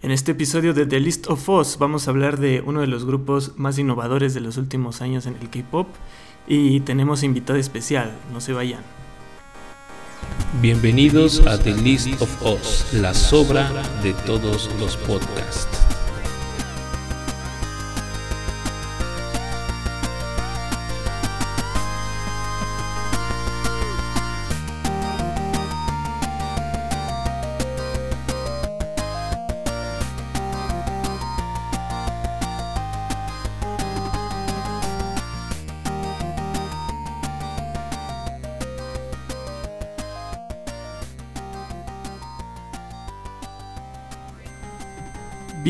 [0.00, 3.04] En este episodio de The List of Us vamos a hablar de uno de los
[3.04, 5.88] grupos más innovadores de los últimos años en el K-Pop
[6.46, 8.82] y tenemos invitado especial, no se vayan.
[10.62, 13.72] Bienvenidos a The List of Us, la sobra
[14.04, 15.87] de todos los podcasts.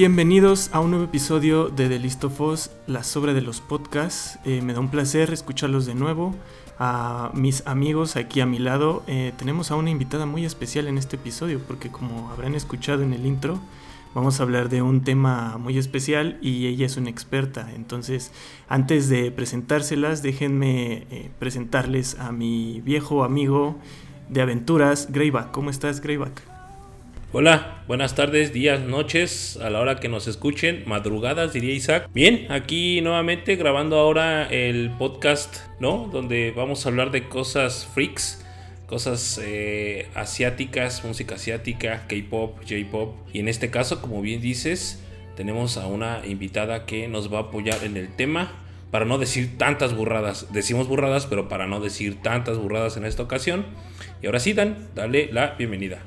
[0.09, 4.39] Bienvenidos a un nuevo episodio de The List of Us, la sobra de los podcasts.
[4.47, 6.35] Eh, me da un placer escucharlos de nuevo.
[6.79, 10.97] A mis amigos aquí a mi lado, eh, tenemos a una invitada muy especial en
[10.97, 13.61] este episodio, porque como habrán escuchado en el intro,
[14.15, 17.71] vamos a hablar de un tema muy especial y ella es una experta.
[17.75, 18.33] Entonces,
[18.67, 23.77] antes de presentárselas, déjenme eh, presentarles a mi viejo amigo
[24.31, 25.51] de aventuras, Greyback.
[25.51, 26.48] ¿Cómo estás, Greyback?
[27.31, 32.09] Hola, buenas tardes, días, noches, a la hora que nos escuchen, madrugadas diría Isaac.
[32.15, 36.09] Bien, aquí nuevamente grabando ahora el podcast, ¿no?
[36.11, 38.43] Donde vamos a hablar de cosas freaks,
[38.87, 43.15] cosas eh, asiáticas, música asiática, K-pop, J-pop.
[43.31, 45.05] Y en este caso, como bien dices,
[45.37, 48.53] tenemos a una invitada que nos va a apoyar en el tema.
[48.91, 53.23] Para no decir tantas burradas, decimos burradas, pero para no decir tantas burradas en esta
[53.23, 53.67] ocasión.
[54.23, 56.01] Y ahora sí, Dan, dale la bienvenida.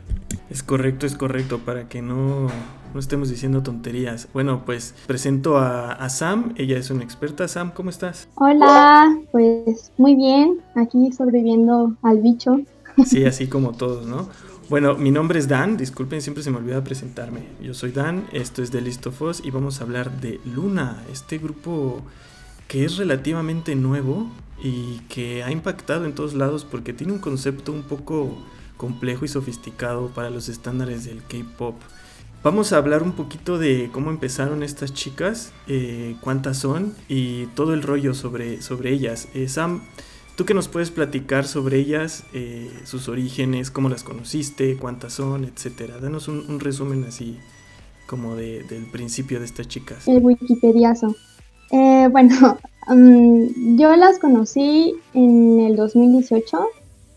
[0.51, 2.47] Es correcto, es correcto, para que no,
[2.93, 4.27] no estemos diciendo tonterías.
[4.33, 7.47] Bueno, pues presento a, a, Sam, ella es una experta.
[7.47, 8.27] Sam, ¿cómo estás?
[8.35, 12.59] Hola, pues muy bien, aquí sobreviviendo al bicho.
[13.05, 14.27] Sí, así como todos, ¿no?
[14.67, 17.47] Bueno, mi nombre es Dan, disculpen, siempre se me olvida presentarme.
[17.61, 22.01] Yo soy Dan, esto es de Listofos y vamos a hablar de Luna, este grupo
[22.67, 24.27] que es relativamente nuevo
[24.61, 28.35] y que ha impactado en todos lados porque tiene un concepto un poco
[28.81, 31.75] complejo y sofisticado para los estándares del K-Pop.
[32.43, 37.75] Vamos a hablar un poquito de cómo empezaron estas chicas, eh, cuántas son y todo
[37.75, 39.27] el rollo sobre, sobre ellas.
[39.35, 39.83] Eh, Sam,
[40.35, 45.43] ¿tú qué nos puedes platicar sobre ellas, eh, sus orígenes, cómo las conociste, cuántas son,
[45.43, 45.99] etcétera?
[45.99, 47.37] Danos un, resumen así
[48.07, 50.07] como de, del principio de estas chicas.
[50.07, 51.15] El Wikipediazo.
[51.69, 56.57] bueno, um, yo las conocí en el 2018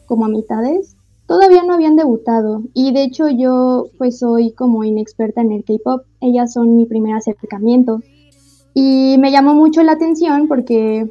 [0.04, 0.93] como a mitades
[1.26, 2.62] todavía no habían debutado.
[2.74, 7.14] Y de hecho yo pues soy como inexperta en el K-Pop, ellas son mi primer
[7.14, 8.00] acercamiento.
[8.74, 11.10] Y me llamó mucho la atención porque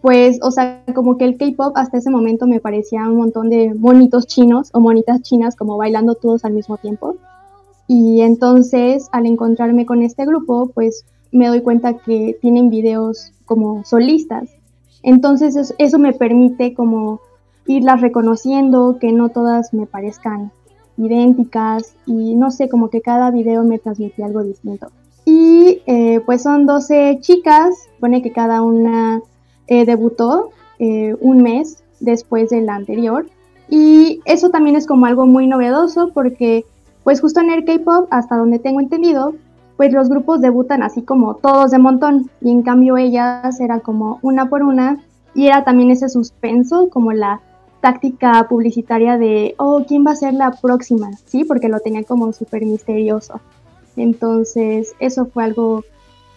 [0.00, 3.74] pues o sea como que el K-Pop hasta ese momento me parecía un montón de
[3.74, 7.16] monitos chinos o monitas chinas como bailando todos al mismo tiempo.
[7.86, 13.84] Y entonces al encontrarme con este grupo pues me doy cuenta que tienen videos como
[13.84, 14.48] solistas.
[15.02, 17.20] Entonces eso me permite como
[17.66, 20.52] irlas reconociendo, que no todas me parezcan
[20.96, 24.88] idénticas y no sé, como que cada video me transmite algo distinto.
[25.24, 29.20] Y eh, pues son 12 chicas, pone que cada una
[29.66, 33.26] eh, debutó eh, un mes después de la anterior.
[33.68, 36.64] Y eso también es como algo muy novedoso porque
[37.04, 39.34] pues justo en el K-Pop, hasta donde tengo entendido,
[39.76, 44.18] pues los grupos debutan así como todos de montón y en cambio ellas era como
[44.22, 44.98] una por una
[45.34, 47.40] y era también ese suspenso, como la
[47.80, 51.10] táctica publicitaria de, oh, ¿quién va a ser la próxima?
[51.26, 53.40] Sí, porque lo tenía como súper misterioso.
[53.96, 55.84] Entonces, eso fue algo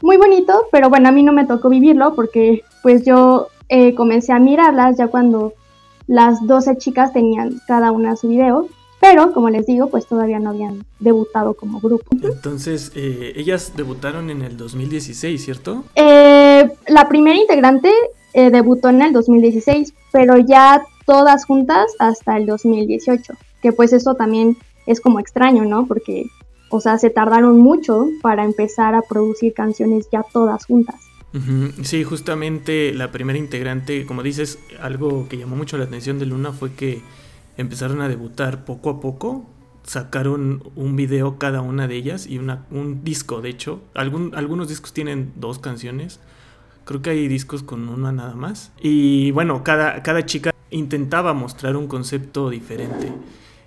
[0.01, 4.33] muy bonito, pero bueno, a mí no me tocó vivirlo porque pues yo eh, comencé
[4.33, 5.53] a mirarlas ya cuando
[6.07, 8.67] las 12 chicas tenían cada una su video,
[8.99, 12.05] pero como les digo, pues todavía no habían debutado como grupo.
[12.21, 15.85] Entonces, eh, ellas debutaron en el 2016, ¿cierto?
[15.95, 17.91] Eh, la primera integrante
[18.33, 24.57] debutó en el 2016, pero ya todas juntas hasta el 2018, que pues eso también
[24.85, 25.85] es como extraño, ¿no?
[25.85, 26.27] Porque,
[26.69, 30.95] o sea, se tardaron mucho para empezar a producir canciones ya todas juntas.
[31.81, 36.51] Sí, justamente la primera integrante, como dices, algo que llamó mucho la atención de Luna
[36.51, 37.01] fue que
[37.57, 39.43] empezaron a debutar poco a poco,
[39.81, 43.81] sacaron un video cada una de ellas y una, un disco, de hecho.
[43.95, 46.19] Algún, algunos discos tienen dos canciones,
[46.85, 48.71] creo que hay discos con una nada más.
[48.79, 53.11] Y bueno, cada, cada chica intentaba mostrar un concepto diferente.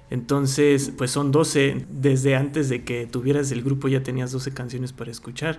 [0.08, 1.86] Entonces, pues son 12.
[1.90, 5.58] Desde antes de que tuvieras el grupo ya tenías 12 canciones para escuchar.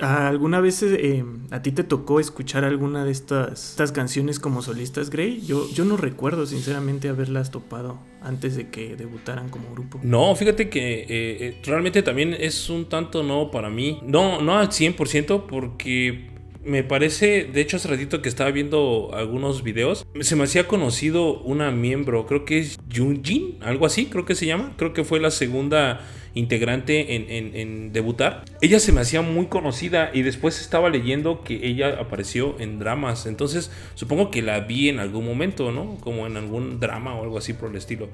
[0.00, 5.10] ¿Alguna vez eh, a ti te tocó escuchar alguna de estas, estas canciones como solistas,
[5.10, 5.42] Gray?
[5.42, 10.00] Yo, yo no recuerdo sinceramente haberlas topado antes de que debutaran como grupo.
[10.02, 14.00] No, fíjate que eh, eh, realmente también es un tanto nuevo para mí.
[14.02, 16.30] No, no al 100% porque
[16.64, 21.40] me parece, de hecho hace ratito que estaba viendo algunos videos, se me hacía conocido
[21.40, 25.20] una miembro, creo que es Junjin, algo así, creo que se llama, creo que fue
[25.20, 26.00] la segunda
[26.34, 28.44] integrante en, debutar.
[28.60, 33.26] Ella se me hacía muy conocida y después estaba leyendo que ella apareció en dramas,
[33.26, 35.98] entonces supongo que la vi en algún momento, ¿no?
[36.00, 38.08] Como en algún drama o algo así por el estilo.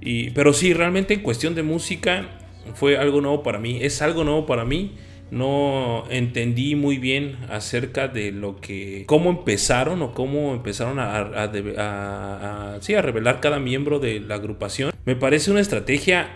[0.00, 2.38] Y, pero sí, realmente en cuestión de música
[2.74, 4.92] fue algo nuevo para mí, es algo nuevo para mí
[5.34, 12.78] no entendí muy bien acerca de lo que cómo empezaron o cómo empezaron a, a,
[13.02, 14.92] revelar cada miembro de la agrupación.
[15.04, 16.28] Me parece una estrategia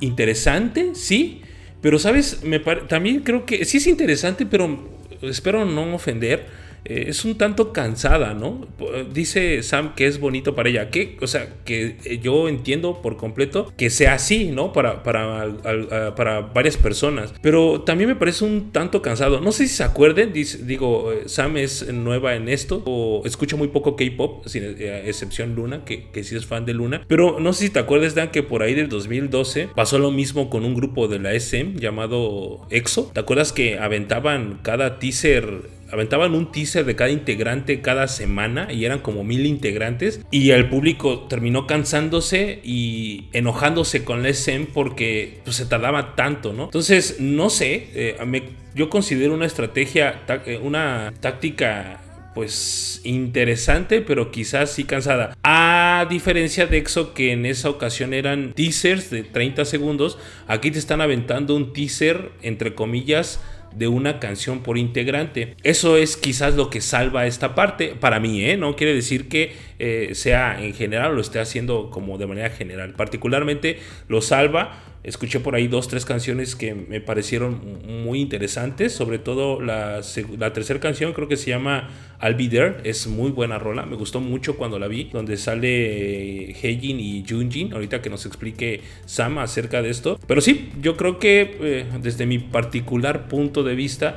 [0.00, 1.42] interesante sí
[1.80, 4.88] pero sabes me también creo que sí es interesante pero
[5.22, 6.46] espero no ofender
[6.84, 8.66] eh, es un tanto cansada, ¿no?
[9.12, 10.90] Dice Sam que es bonito para ella.
[10.90, 14.72] Que, o sea, que eh, yo entiendo por completo que sea así, ¿no?
[14.72, 17.34] Para, para, para varias personas.
[17.42, 19.40] Pero también me parece un tanto cansado.
[19.40, 23.68] No sé si se acuerden, digo, eh, Sam es nueva en esto, o escucha muy
[23.68, 27.02] poco K-pop, sin excepción Luna, que, que sí es fan de Luna.
[27.08, 30.50] Pero no sé si te acuerdas, Dan, que por ahí del 2012 pasó lo mismo
[30.50, 33.10] con un grupo de la SM llamado EXO.
[33.12, 38.84] ¿Te acuerdas que aventaban cada teaser aventaban un teaser de cada integrante cada semana y
[38.84, 45.40] eran como mil integrantes y el público terminó cansándose y enojándose con la SM porque
[45.44, 46.64] pues, se tardaba tanto, ¿no?
[46.64, 48.16] Entonces, no sé, eh,
[48.74, 52.02] yo considero una estrategia, eh, una táctica
[52.34, 55.36] pues interesante, pero quizás sí cansada.
[55.42, 60.78] A diferencia de EXO, que en esa ocasión eran teasers de 30 segundos, aquí te
[60.78, 63.40] están aventando un teaser, entre comillas,
[63.74, 65.56] de una canción por integrante.
[65.62, 68.56] Eso es quizás lo que salva esta parte para mí, ¿eh?
[68.56, 72.94] No quiere decir que eh, sea en general lo esté haciendo como de manera general.
[72.94, 73.78] Particularmente
[74.08, 74.84] lo salva.
[75.04, 77.60] Escuché por ahí dos, tres canciones que me parecieron
[78.04, 80.00] muy interesantes, sobre todo la,
[80.36, 81.88] la tercera canción creo que se llama
[82.20, 86.50] I'll Be There, es muy buena rola, me gustó mucho cuando la vi, donde sale
[86.50, 90.18] Heijin y Junjin, ahorita que nos explique Sam acerca de esto.
[90.26, 94.16] Pero sí, yo creo que eh, desde mi particular punto de vista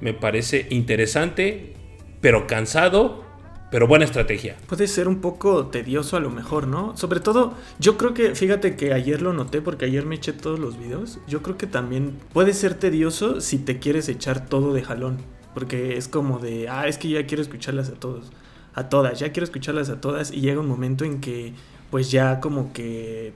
[0.00, 1.72] me parece interesante,
[2.20, 3.25] pero cansado,
[3.70, 4.56] pero buena estrategia.
[4.68, 6.96] Puede ser un poco tedioso a lo mejor, ¿no?
[6.96, 10.58] Sobre todo, yo creo que, fíjate que ayer lo noté porque ayer me eché todos
[10.58, 11.18] los videos.
[11.26, 15.18] Yo creo que también puede ser tedioso si te quieres echar todo de jalón.
[15.52, 18.30] Porque es como de, ah, es que ya quiero escucharlas a todos.
[18.74, 20.30] A todas, ya quiero escucharlas a todas.
[20.30, 21.52] Y llega un momento en que,
[21.90, 23.32] pues ya como que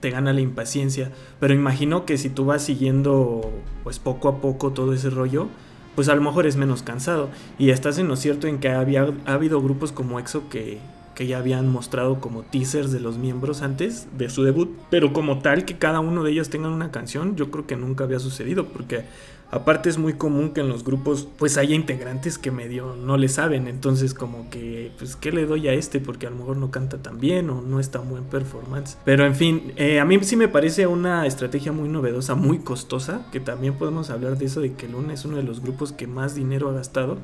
[0.00, 1.12] te gana la impaciencia.
[1.38, 3.50] Pero imagino que si tú vas siguiendo,
[3.82, 5.48] pues poco a poco todo ese rollo
[5.94, 7.28] pues a lo mejor es menos cansado.
[7.58, 10.78] Y estás en lo cierto en que había, ha habido grupos como EXO que,
[11.14, 15.40] que ya habían mostrado como teasers de los miembros antes de su debut, pero como
[15.40, 18.66] tal que cada uno de ellos tengan una canción, yo creo que nunca había sucedido,
[18.68, 19.04] porque
[19.50, 23.28] Aparte es muy común que en los grupos pues haya integrantes que medio no le
[23.28, 26.70] saben, entonces como que pues qué le doy a este porque a lo mejor no
[26.70, 28.96] canta tan bien o no es tan buen performance.
[29.04, 33.26] Pero en fin, eh, a mí sí me parece una estrategia muy novedosa, muy costosa,
[33.32, 36.06] que también podemos hablar de eso de que Luna es uno de los grupos que
[36.06, 37.18] más dinero ha gastado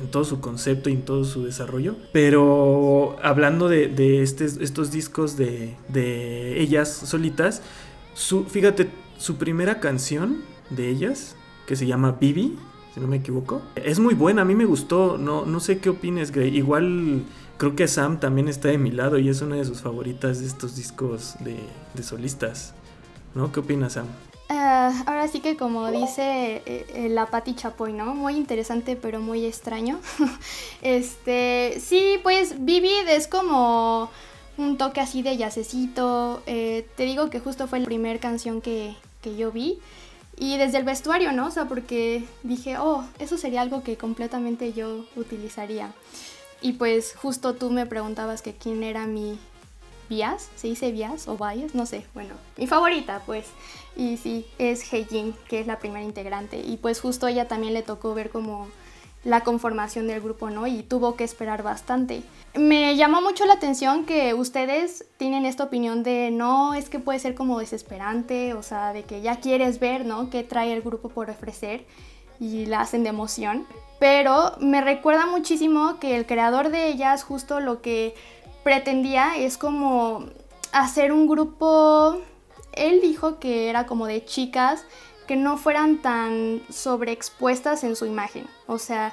[0.00, 1.96] en todo su concepto y en todo su desarrollo.
[2.12, 7.62] Pero hablando de, estos discos de, de ellas solitas,
[8.14, 8.88] su, fíjate,
[9.18, 11.36] su primera canción de ellas
[11.66, 12.56] que se llama Bibi,
[12.94, 13.62] si no me equivoco.
[13.74, 16.56] Es muy buena, a mí me gustó, no, no sé qué opines, Gray.
[16.56, 17.24] Igual
[17.58, 20.46] creo que Sam también está de mi lado y es una de sus favoritas de
[20.46, 21.58] estos discos de,
[22.02, 22.74] solistas.
[23.34, 23.50] ¿No?
[23.50, 24.06] ¿Qué opinas, Sam?
[24.48, 28.14] Ah, ahora sí que como dice eh, la Patti Chapoy, ¿no?
[28.14, 29.98] Muy interesante pero muy extraño.
[30.82, 34.10] este, sí, pues Bibi es como
[34.56, 36.42] un toque así de yacecito.
[36.46, 39.80] Eh, te digo que justo fue la primera canción que, que yo vi.
[40.36, 41.46] Y desde el vestuario, ¿no?
[41.46, 45.92] O sea, porque dije, oh, eso sería algo que completamente yo utilizaría.
[46.60, 49.38] Y pues justo tú me preguntabas que quién era mi
[50.08, 51.74] Bias, ¿se dice Bias o Bias?
[51.74, 53.46] No sé, bueno, mi favorita pues.
[53.96, 56.58] Y sí, es Heijin, que es la primera integrante.
[56.58, 58.68] Y pues justo ella también le tocó ver como
[59.24, 60.66] la conformación del grupo, ¿no?
[60.66, 62.22] Y tuvo que esperar bastante.
[62.54, 67.18] Me llamó mucho la atención que ustedes tienen esta opinión de no, es que puede
[67.18, 70.30] ser como desesperante, o sea, de que ya quieres ver, ¿no?
[70.30, 71.86] ¿Qué trae el grupo por ofrecer?
[72.38, 73.66] Y la hacen de emoción.
[73.98, 78.14] Pero me recuerda muchísimo que el creador de ellas justo lo que
[78.62, 80.26] pretendía es como
[80.72, 82.18] hacer un grupo,
[82.72, 84.84] él dijo que era como de chicas
[85.26, 88.46] que no fueran tan sobreexpuestas en su imagen.
[88.66, 89.12] O sea,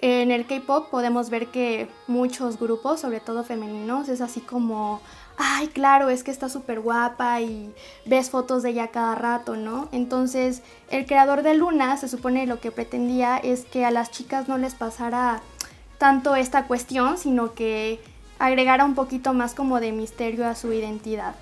[0.00, 5.00] en el K-Pop podemos ver que muchos grupos, sobre todo femeninos, es así como,
[5.36, 7.72] ay, claro, es que está súper guapa y
[8.04, 9.88] ves fotos de ella cada rato, ¿no?
[9.92, 14.48] Entonces, el creador de Luna se supone lo que pretendía es que a las chicas
[14.48, 15.40] no les pasara
[15.98, 18.00] tanto esta cuestión, sino que
[18.38, 21.34] agregara un poquito más como de misterio a su identidad.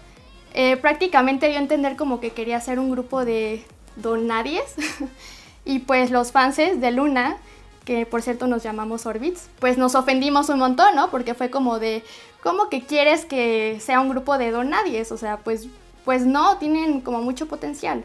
[0.55, 3.65] Eh, prácticamente dio a entender como que quería hacer un grupo de
[3.97, 4.75] donadies
[5.65, 7.37] y pues los fans de Luna,
[7.85, 11.11] que por cierto nos llamamos Orbits, pues nos ofendimos un montón, ¿no?
[11.11, 12.05] Porque fue como de,
[12.43, 15.13] ¿cómo que quieres que sea un grupo de donadies?
[15.13, 15.69] O sea, pues,
[16.05, 18.05] pues no, tienen como mucho potencial.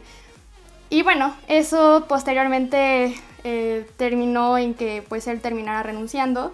[0.89, 6.53] Y bueno, eso posteriormente eh, terminó en que pues él terminara renunciando.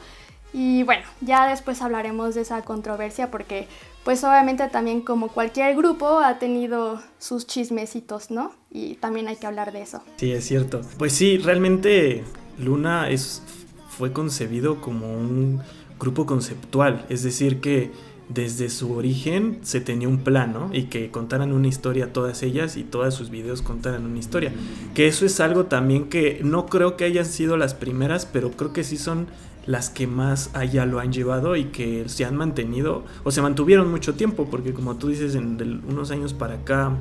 [0.53, 3.67] Y bueno, ya después hablaremos de esa controversia porque
[4.03, 8.51] pues obviamente también como cualquier grupo ha tenido sus chismecitos, ¿no?
[8.71, 10.01] Y también hay que hablar de eso.
[10.17, 10.81] Sí, es cierto.
[10.97, 12.23] Pues sí, realmente
[12.57, 13.41] Luna es,
[13.89, 15.61] fue concebido como un
[15.99, 17.91] grupo conceptual, es decir que
[18.29, 22.83] desde su origen se tenía un plano y que contaran una historia todas ellas y
[22.83, 24.51] todas sus videos contaran una historia.
[24.93, 28.73] Que eso es algo también que no creo que hayan sido las primeras, pero creo
[28.73, 29.27] que sí son
[29.65, 33.89] las que más allá lo han llevado y que se han mantenido o se mantuvieron
[33.89, 36.91] mucho tiempo, porque como tú dices, en unos años para acá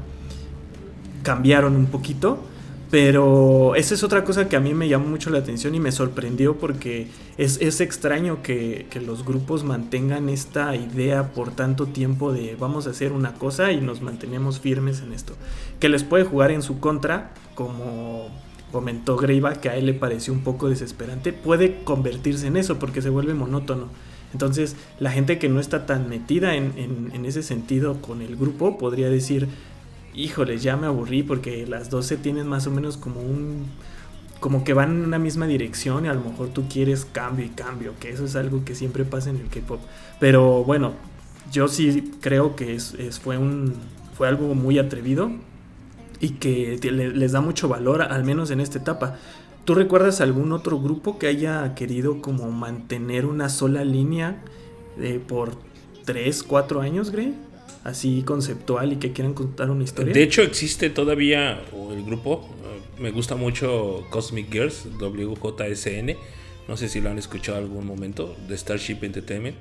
[1.23, 2.39] cambiaron un poquito
[2.93, 5.91] pero esa es otra cosa que a mí me llamó mucho la atención y me
[5.93, 12.35] sorprendió porque es, es extraño que, que, los grupos mantengan esta idea por tanto tiempo
[12.35, 15.33] de vamos a hacer una cosa y nos mantenemos firmes en esto.
[15.81, 18.29] Que les puede jugar en su contra, como
[18.73, 23.03] comentó Greiva, que a él le pareció un poco desesperante, puede convertirse en eso porque
[23.03, 23.89] se vuelve monótono.
[24.33, 26.73] Entonces la gente que no está tan metida en,
[27.13, 29.47] en, ese sentido con el grupo podría decir,
[30.15, 33.67] híjoles, ya me aburrí porque las 12 tienen más o menos como un
[34.41, 37.51] como que van en una misma dirección y a lo mejor tú quieres cambio y
[37.51, 39.81] cambio, que eso es algo que siempre pasa en el K-pop.
[40.19, 40.95] Pero bueno,
[41.53, 43.75] yo sí creo que es, fue un
[44.17, 45.31] fue algo muy atrevido
[46.23, 49.19] y que les da mucho valor, al menos en esta etapa.
[49.65, 54.41] ¿Tú recuerdas algún otro grupo que haya querido como mantener una sola línea
[55.01, 55.57] eh, por
[56.05, 57.35] 3, 4 años, Grey?
[57.85, 60.15] así conceptual y que quieran contar una historia.
[60.15, 61.61] De hecho, existe todavía
[61.91, 62.49] el grupo.
[63.01, 66.17] Me gusta mucho Cosmic Girls, WJSN.
[66.69, 69.57] No sé si lo han escuchado algún momento, de Starship Entertainment,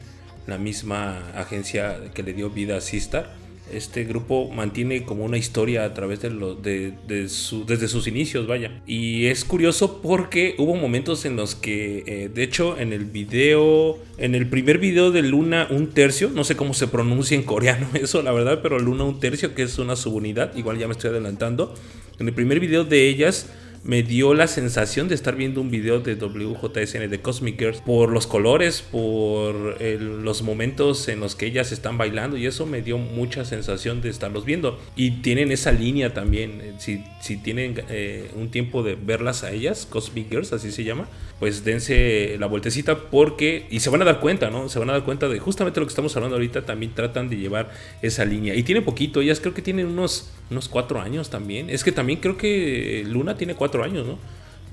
[0.45, 3.33] la misma agencia que le dio vida a Sistar
[3.73, 6.93] este grupo mantiene como una historia a través de, lo, de,
[7.29, 8.81] su, desde sus inicios, vaya.
[8.85, 13.97] Y es curioso porque hubo momentos en los que, eh, de hecho, en el video,
[14.17, 17.87] en el primer video de Luna un tercio, no sé cómo se pronuncia en coreano
[17.93, 21.11] eso, la verdad, pero Luna un tercio, que es una subunidad, igual ya me estoy
[21.11, 21.73] adelantando.
[22.19, 23.49] En el primer video de ellas
[23.83, 28.11] me dio la sensación de estar viendo un video de WJSN de Cosmic Girls por
[28.11, 32.97] los colores, por los momentos en los que ellas están bailando y eso me dio
[32.97, 34.79] mucha sensación de estarlos viendo.
[34.95, 39.51] Y tienen esa línea también, eh, si, si tienen eh, un tiempo de verlas a
[39.51, 41.07] ellas, Cosmic Girls, así se llama,
[41.41, 44.69] pues dense la vueltecita porque, y se van a dar cuenta, ¿no?
[44.69, 47.37] Se van a dar cuenta de justamente lo que estamos hablando ahorita, también tratan de
[47.37, 47.71] llevar
[48.03, 48.53] esa línea.
[48.53, 51.71] Y tiene poquito, ellas creo que tienen unos, unos cuatro años también.
[51.71, 54.19] Es que también creo que Luna tiene cuatro años, ¿no?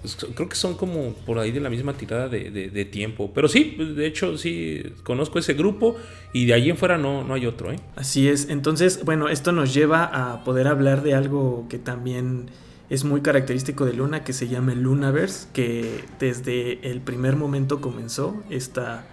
[0.02, 3.32] Pues creo que son como por ahí de la misma tirada de, tiempo.
[3.34, 5.96] Pero sí, de hecho sí conozco ese grupo
[6.34, 7.72] y de ahí en fuera no, no hay otro.
[7.72, 7.80] ¿eh?
[7.96, 8.50] Así es.
[8.50, 12.50] Entonces, bueno, esto nos lleva a poder hablar de algo que también
[12.90, 18.42] es muy característico de Luna que se llama Lunaverse, que desde el primer momento comenzó
[18.50, 19.04] esta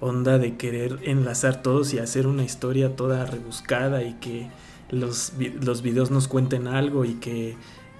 [0.00, 4.48] onda de querer enlazar todos y hacer una historia toda rebuscada y que
[4.90, 7.56] los, los videos nos cuenten algo y que,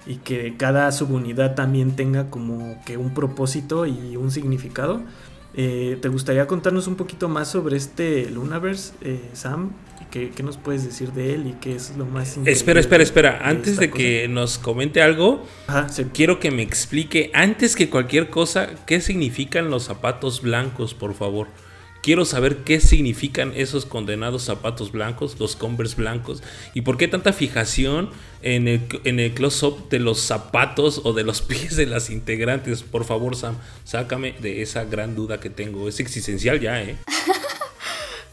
[0.07, 5.01] y que cada subunidad también tenga como que un propósito y un significado.
[5.53, 9.71] Eh, ¿Te gustaría contarnos un poquito más sobre este Lunaverse, eh, Sam?
[10.11, 13.41] ¿Qué, nos puedes decir de él y qué es lo más Espera, espera, espera.
[13.43, 15.45] Antes de que nos comente algo,
[16.13, 21.47] quiero que me explique, antes que cualquier cosa, qué significan los zapatos blancos, por favor.
[22.01, 26.41] Quiero saber qué significan esos condenados zapatos blancos, los Converse blancos,
[26.73, 28.09] y por qué tanta fijación
[28.41, 32.83] en el, en el close-up de los zapatos o de los pies de las integrantes.
[32.83, 35.89] Por favor, Sam, sácame de esa gran duda que tengo.
[35.89, 36.95] Es existencial ya, ¿eh?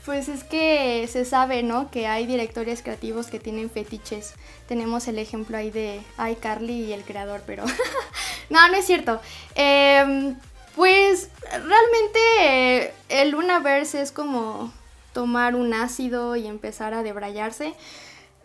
[0.06, 1.90] Pues es que se sabe, ¿no?
[1.90, 4.34] Que hay directores creativos que tienen fetiches.
[4.68, 7.64] Tenemos el ejemplo ahí de iCarly y el creador, pero
[8.50, 9.20] no, no es cierto.
[9.56, 10.36] Em,
[10.76, 14.72] pues realmente el Lunaverse es como
[15.12, 17.74] tomar un ácido y empezar a debrayarse.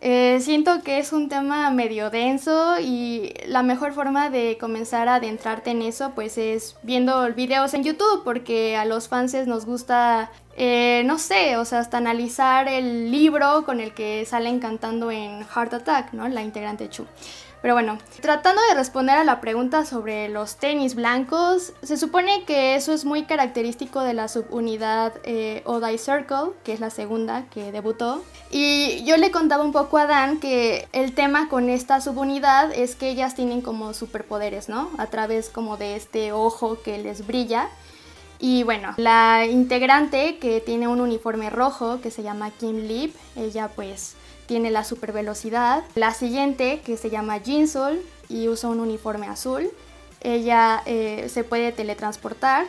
[0.03, 5.15] Eh, siento que es un tema medio denso y la mejor forma de comenzar a
[5.15, 10.31] adentrarte en eso pues es viendo videos en YouTube porque a los fans nos gusta,
[10.57, 15.45] eh, no sé, o sea, hasta analizar el libro con el que salen cantando en
[15.45, 16.27] Heart Attack, ¿no?
[16.27, 17.05] La integrante Chu.
[17.61, 22.75] Pero bueno, tratando de responder a la pregunta sobre los tenis blancos, se supone que
[22.75, 27.71] eso es muy característico de la subunidad eh, Odai Circle, que es la segunda que
[27.71, 28.23] debutó.
[28.49, 32.95] Y yo le contaba un poco a Dan que el tema con esta subunidad es
[32.95, 34.89] que ellas tienen como superpoderes, ¿no?
[34.97, 37.69] A través como de este ojo que les brilla.
[38.39, 43.67] Y bueno, la integrante que tiene un uniforme rojo que se llama Kim Lip, ella
[43.67, 44.15] pues
[44.51, 45.81] tiene la super velocidad.
[45.95, 49.71] La siguiente, que se llama Jinsol y usa un uniforme azul,
[50.19, 52.65] ella eh, se puede teletransportar.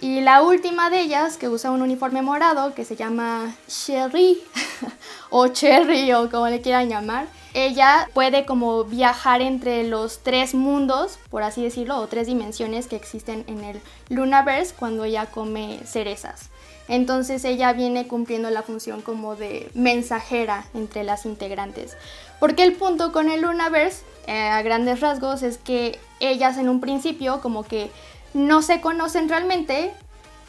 [0.00, 4.42] Y la última de ellas, que usa un uniforme morado, que se llama Sherry,
[5.28, 11.18] o Cherry, o como le quieran llamar, ella puede como viajar entre los tres mundos,
[11.28, 16.48] por así decirlo, o tres dimensiones que existen en el Lunaverse cuando ella come cerezas.
[16.92, 21.96] Entonces ella viene cumpliendo la función como de mensajera entre las integrantes.
[22.38, 26.82] Porque el punto con el Lunaverse, eh, a grandes rasgos, es que ellas en un
[26.82, 27.90] principio como que
[28.34, 29.90] no se conocen realmente,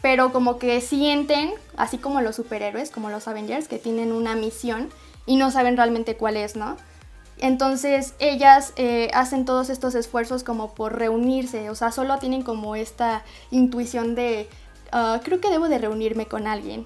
[0.02, 4.90] pero como que sienten, así como los superhéroes, como los Avengers, que tienen una misión
[5.26, 6.76] y no saben realmente cuál es, ¿no?
[7.38, 12.76] Entonces ellas eh, hacen todos estos esfuerzos como por reunirse, o sea, solo tienen como
[12.76, 14.50] esta intuición de
[14.96, 16.86] Ah, creo que debo de reunirme con alguien.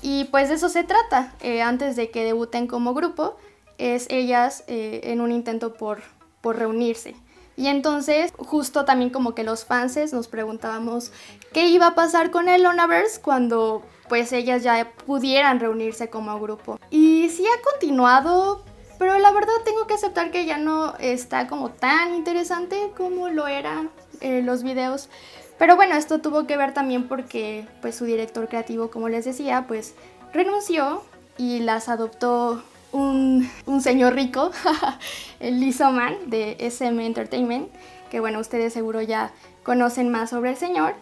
[0.00, 1.34] Y pues de eso se trata.
[1.40, 3.36] Eh, antes de que debuten como grupo,
[3.76, 6.00] es ellas eh, en un intento por,
[6.40, 7.14] por reunirse.
[7.54, 11.12] Y entonces, justo también como que los fans nos preguntábamos
[11.52, 16.78] qué iba a pasar con el Lonaverse cuando pues ellas ya pudieran reunirse como grupo.
[16.90, 18.62] Y sí ha continuado,
[18.98, 23.46] pero la verdad tengo que aceptar que ya no está como tan interesante como lo
[23.46, 23.90] eran
[24.22, 25.10] eh, los videos.
[25.58, 29.64] Pero bueno, esto tuvo que ver también porque pues su director creativo, como les decía,
[29.66, 29.94] pues
[30.32, 31.02] renunció
[31.38, 33.48] y las adoptó un,
[33.80, 34.50] señor rico,
[35.40, 37.68] el Lizoman de SM Entertainment,
[38.10, 39.32] que bueno, ustedes seguro ya
[39.62, 40.94] conocen más sobre el señor.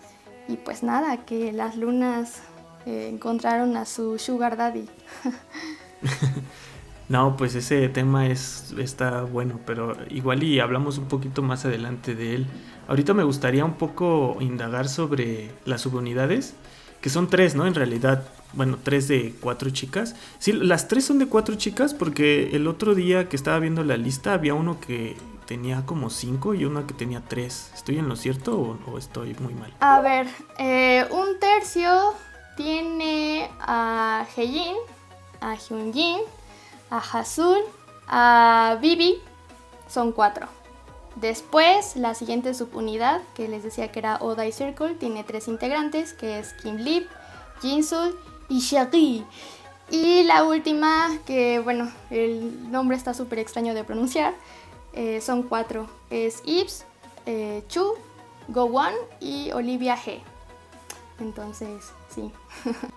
[0.49, 2.43] Y pues nada, que las lunas
[2.86, 4.88] eh, encontraron a su sugar daddy.
[7.08, 12.14] no, pues ese tema es, está bueno, pero igual y hablamos un poquito más adelante
[12.14, 12.47] de él.
[12.88, 16.54] Ahorita me gustaría un poco indagar sobre las subunidades,
[17.00, 17.67] que son tres, ¿no?
[17.67, 20.17] En realidad, bueno, tres de cuatro chicas.
[20.38, 23.99] Sí, las tres son de cuatro chicas porque el otro día que estaba viendo la
[23.99, 27.71] lista había uno que tenía como cinco y uno que tenía tres.
[27.75, 29.75] ¿Estoy en lo cierto o, estoy muy mal?
[29.80, 30.26] A ver,
[30.58, 32.14] eh, un tercio
[32.56, 34.76] tiene a Heijin,
[35.43, 36.21] a Hyunjin,
[36.90, 37.58] a Hasul,
[38.08, 39.20] a Bibi.
[39.88, 40.49] Son cuatro.
[41.16, 46.40] Después, la siguiente subunidad, que les decía que era Odai Circle, tiene tres integrantes, que
[46.40, 47.08] es Kim Lip,
[47.62, 48.18] Jinsul
[48.49, 49.25] y Shaggy.
[49.90, 54.34] Y la última, que bueno, el nombre está súper extraño de pronunciar,
[54.92, 55.88] eh, son cuatro.
[56.10, 56.84] Es Ibs,
[57.26, 57.94] eh, Chu,
[58.49, 60.20] Go One y Olivia G.
[61.20, 62.32] Entonces, sí.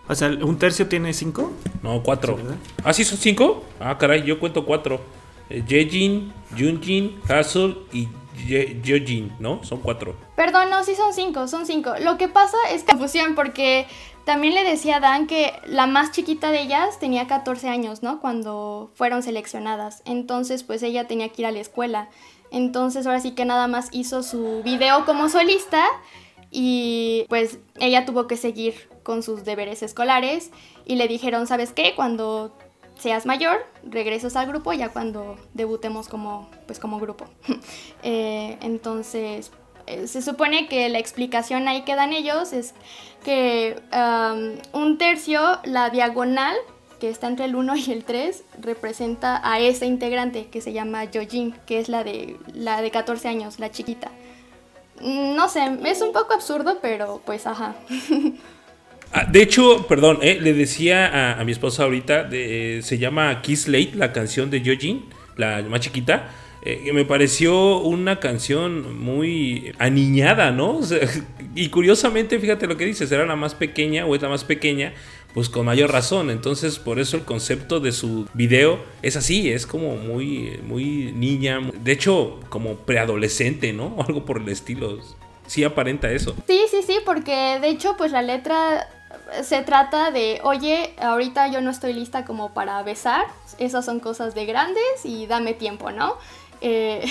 [0.08, 1.52] O sea, ¿un tercio tiene cinco?
[1.82, 2.38] No, cuatro.
[2.84, 3.64] ¿Ah, sí son cinco?
[3.80, 5.02] Ah, caray, yo cuento cuatro.
[5.50, 8.08] Jejin, Junjin, Hasul y
[8.86, 9.64] Jojin, ¿no?
[9.64, 10.16] Son cuatro.
[10.36, 11.94] Perdón, no, sí son cinco, son cinco.
[12.02, 13.88] Lo que pasa es confusión porque
[14.26, 18.20] también le decía a Dan que la más chiquita de ellas tenía 14 años, ¿no?
[18.20, 20.02] Cuando fueron seleccionadas.
[20.06, 22.10] Entonces, pues ella tenía que ir a la escuela.
[22.52, 25.84] Entonces, ahora sí que nada más hizo su video como solista
[26.52, 30.52] y pues ella tuvo que seguir con sus deberes escolares
[30.86, 31.94] y le dijeron, ¿sabes qué?
[31.96, 32.52] Cuando
[33.00, 37.26] seas mayor, regresas al grupo ya cuando debutemos como, pues, como grupo.
[38.04, 39.52] Eh, entonces,
[39.86, 42.74] eh, se supone que la explicación ahí que dan ellos es
[43.24, 43.82] que
[44.74, 46.56] un tercio, la diagonal,
[47.00, 51.06] que está entre el 1 y el 3, representa a esa integrante que se llama
[51.06, 54.12] Yojin, que es la de, la de 14 años, la chiquita.
[55.02, 57.76] No sé, es un poco absurdo, pero pues ajá.
[59.14, 63.68] Ah, de hecho, perdón, eh, le decía a, mi esposa ahorita, eh, se llama Kiss
[63.68, 65.06] Late, la canción de Yojin,
[65.38, 66.30] la más chiquita.
[66.64, 70.82] Eh, me pareció una canción muy aniñada, ¿no?
[71.56, 74.94] y curiosamente, fíjate lo que dices, era la más pequeña o es la más pequeña,
[75.34, 76.30] pues con mayor razón.
[76.30, 81.62] Entonces, por eso el concepto de su video es así, es como muy, muy niña,
[81.84, 83.96] de hecho, como preadolescente, ¿no?
[84.06, 85.00] algo por el estilo
[85.46, 86.36] sí aparenta eso.
[86.46, 88.88] Sí, sí, sí, porque de hecho pues la letra
[89.44, 93.26] se trata de, oye, ahorita yo no estoy lista como para besar,
[93.58, 96.16] esas son cosas de grandes y dame tiempo, ¿no?
[96.62, 97.06] Eh,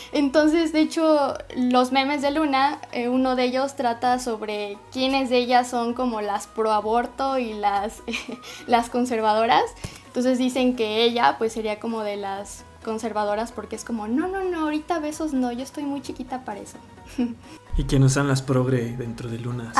[0.12, 5.38] entonces, de hecho, los memes de Luna, eh, uno de ellos trata sobre quiénes de
[5.38, 8.02] ellas son como las pro aborto y las,
[8.66, 9.64] las conservadoras.
[10.06, 14.44] Entonces dicen que ella pues sería como de las conservadoras porque es como, no, no,
[14.44, 16.76] no, ahorita besos no, yo estoy muy chiquita para eso.
[17.76, 19.72] ¿Y quiénes son las progre dentro de Luna?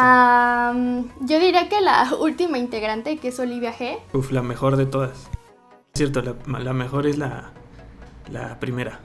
[1.20, 3.98] yo diría que la última integrante, que es Olivia G.
[4.12, 5.28] Uf, la mejor de todas.
[5.92, 7.52] Es cierto, la, la mejor es la,
[8.30, 9.00] la primera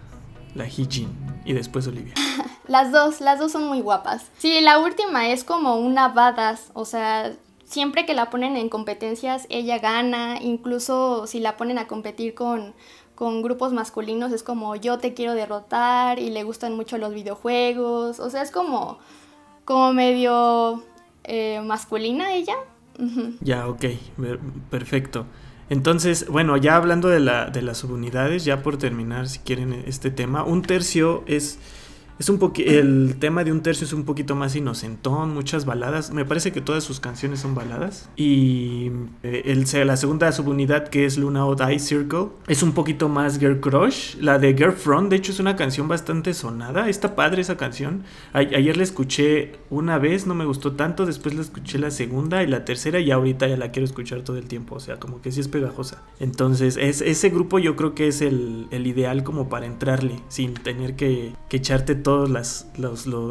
[0.57, 1.09] la Hijin
[1.45, 2.13] y después Olivia.
[2.67, 4.25] las dos, las dos son muy guapas.
[4.37, 9.45] Sí, la última es como una badass, o sea, siempre que la ponen en competencias
[9.49, 12.73] ella gana, incluso si la ponen a competir con,
[13.17, 18.19] con grupos masculinos es como yo te quiero derrotar y le gustan mucho los videojuegos,
[18.19, 18.99] o sea, es como,
[19.65, 20.83] como medio
[21.23, 22.53] eh, masculina ella.
[23.41, 23.85] Ya, ok,
[24.69, 25.25] perfecto.
[25.71, 30.11] Entonces, bueno, ya hablando de, la, de las subunidades, ya por terminar, si quieren, este
[30.11, 31.57] tema, un tercio es
[32.19, 36.11] es un el tema de un tercio es un poquito más inocentón, muchas baladas.
[36.11, 38.09] Me parece que todas sus canciones son baladas.
[38.15, 38.91] Y
[39.23, 43.39] eh, el, la segunda subunidad, que es Luna Odd Eye Circle, es un poquito más
[43.39, 44.15] Girl Crush.
[44.19, 46.89] La de Girl Front, de hecho, es una canción bastante sonada.
[46.89, 48.03] Está padre esa canción.
[48.33, 51.05] ayer la escuché una vez, no me gustó tanto.
[51.05, 52.99] Después la escuché la segunda y la tercera.
[52.99, 54.75] Y ahorita ya la quiero escuchar todo el tiempo.
[54.75, 56.03] O sea, como que sí es pegajosa.
[56.19, 60.55] Entonces, es, ese grupo yo creo que es el, el ideal como para entrarle, sin
[60.55, 62.65] tener que, que echarte todas las,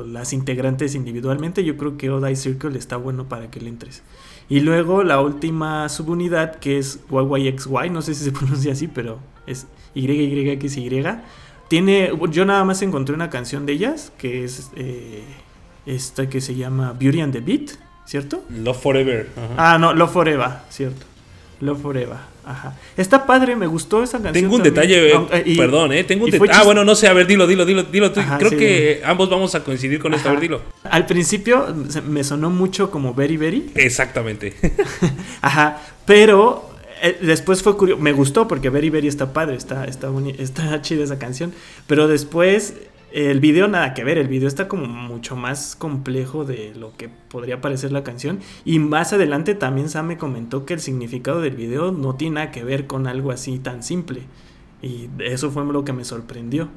[0.07, 4.03] las integrantes individualmente, yo creo que Odai Circle está bueno para que le entres.
[4.51, 9.19] Y luego la última subunidad que es YYXY, no sé si se pronuncia así, pero
[9.47, 11.03] es YYXY.
[11.69, 15.25] Tiene, yo nada más encontré una canción de ellas que es eh,
[15.87, 17.71] esta que se llama Beauty and the Beat,
[18.05, 18.45] ¿cierto?
[18.51, 19.31] Love Forever.
[19.57, 21.07] Ah, no, Love Forever, cierto.
[21.61, 22.19] Love Forever.
[22.46, 22.76] Ajá.
[22.96, 24.44] Está padre, me gustó esa canción.
[24.44, 26.04] Tengo un detalle, eh, perdón, ¿eh?
[26.04, 26.52] Tengo un detalle.
[26.54, 28.12] Ah, bueno, no sé, a ver, dilo, dilo, dilo, dilo.
[28.12, 30.62] Creo que ambos vamos a coincidir con esto, a ver, dilo.
[30.85, 31.66] Al principio
[32.06, 33.72] me sonó mucho como Very Very.
[33.74, 34.54] Exactamente.
[35.42, 36.70] Ajá, pero
[37.02, 41.02] eh, después fue curioso, me gustó porque Very Very está padre, está, está, está chida
[41.02, 41.52] esa canción,
[41.88, 42.74] pero después
[43.16, 47.09] el video nada que ver, el video está como mucho más complejo de lo que
[47.09, 48.40] podría parecer la canción.
[48.66, 52.50] Y más adelante también Sam me comentó que el significado del video no tiene nada
[52.50, 54.20] que ver con algo así tan simple.
[54.83, 56.68] Y eso fue lo que me sorprendió.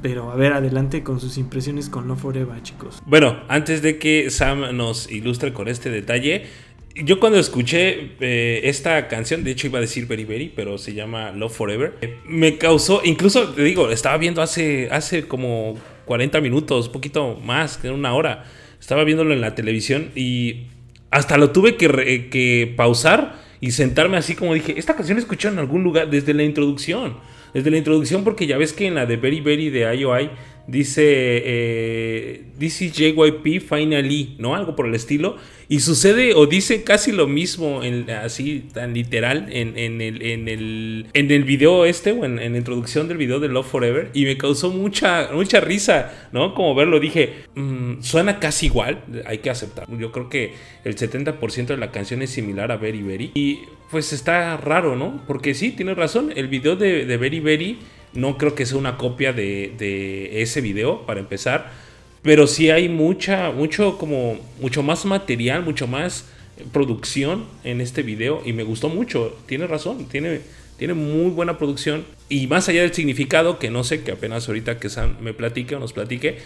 [0.00, 3.02] Pero a ver, adelante con sus impresiones con No Forever, chicos.
[3.04, 6.46] Bueno, antes de que Sam nos ilustre con este detalle,
[6.94, 10.94] yo cuando escuché eh, esta canción, de hecho iba a decir Very Very, pero se
[10.94, 11.94] llama Love Forever,
[12.26, 17.76] me causó, incluso te digo, estaba viendo hace, hace como 40 minutos, un poquito más
[17.76, 18.44] que una hora,
[18.80, 20.66] estaba viéndolo en la televisión y
[21.10, 25.58] hasta lo tuve que, que pausar y sentarme así como dije, esta canción escuché en
[25.58, 27.16] algún lugar desde la introducción,
[27.54, 30.30] desde la introducción porque ya ves que en la de Very Very de IOI
[30.68, 34.54] dice, eh, this is JYP finally, ¿no?
[34.54, 35.36] Algo por el estilo.
[35.70, 41.06] Y sucede o dice casi lo mismo, en, así tan literal, en, el, en, el,
[41.12, 44.10] en el video este, o en, la introducción del video de Love Forever.
[44.12, 46.54] Y me causó mucha, mucha risa, ¿no?
[46.54, 49.86] Como verlo, dije, mm, suena casi igual, hay que aceptar.
[49.98, 50.52] Yo creo que
[50.84, 53.32] el 70% de la canción es similar a Very Very.
[53.34, 55.22] Y pues está raro, ¿no?
[55.26, 57.78] Porque sí, tiene razón, el video de, de Very Very
[58.12, 61.88] no creo que sea una copia de, ese video, para empezar
[62.20, 66.24] pero sí hay mucha, mucho como, mucho más material, mucho más
[66.72, 69.36] producción en este video y me gustó mucho.
[69.46, 70.40] Tiene razón, tiene,
[70.76, 74.78] tiene muy buena producción y más allá del significado, que no sé, que apenas ahorita
[74.78, 76.38] que Sam me platique o nos platique,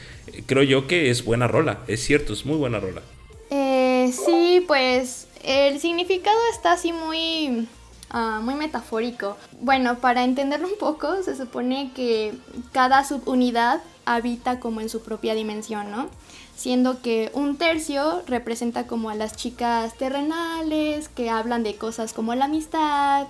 [0.47, 3.03] creo yo que es buena rola, es cierto, es muy buena rola.
[3.51, 7.67] Eh, sí, pues el significado está así muy,
[8.13, 9.37] ah, muy metafórico.
[9.61, 12.35] Bueno, para entenderlo un poco, se supone que
[12.73, 16.09] cada subunidad habita como en su propia dimensión, ¿no?
[16.57, 22.35] Siendo que un tercio representa como a las chicas terrenales que hablan de cosas como
[22.35, 23.27] la amistad,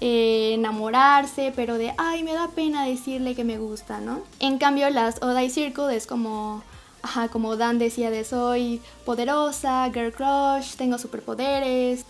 [0.00, 4.20] eh, enamorarse, pero de, ay, me da pena decirle que me gusta, ¿no?
[4.40, 6.62] En cambio, las Odai Circle es como,
[7.02, 12.04] ajá, como Dan decía de soy poderosa, girl crush, tengo superpoderes.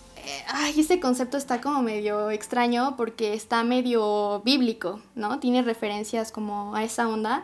[0.47, 5.39] Ay, este concepto está como medio extraño porque está medio bíblico, ¿no?
[5.39, 7.43] Tiene referencias como a esa onda.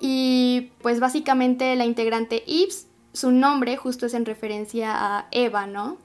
[0.00, 5.98] Y pues básicamente la integrante Yves, su nombre justo es en referencia a Eva, ¿no?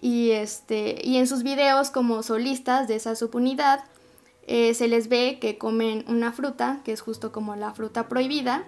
[0.00, 3.84] Y, este, y en sus videos como solistas de esa subunidad
[4.46, 8.64] eh, se les ve que comen una fruta, que es justo como la fruta prohibida,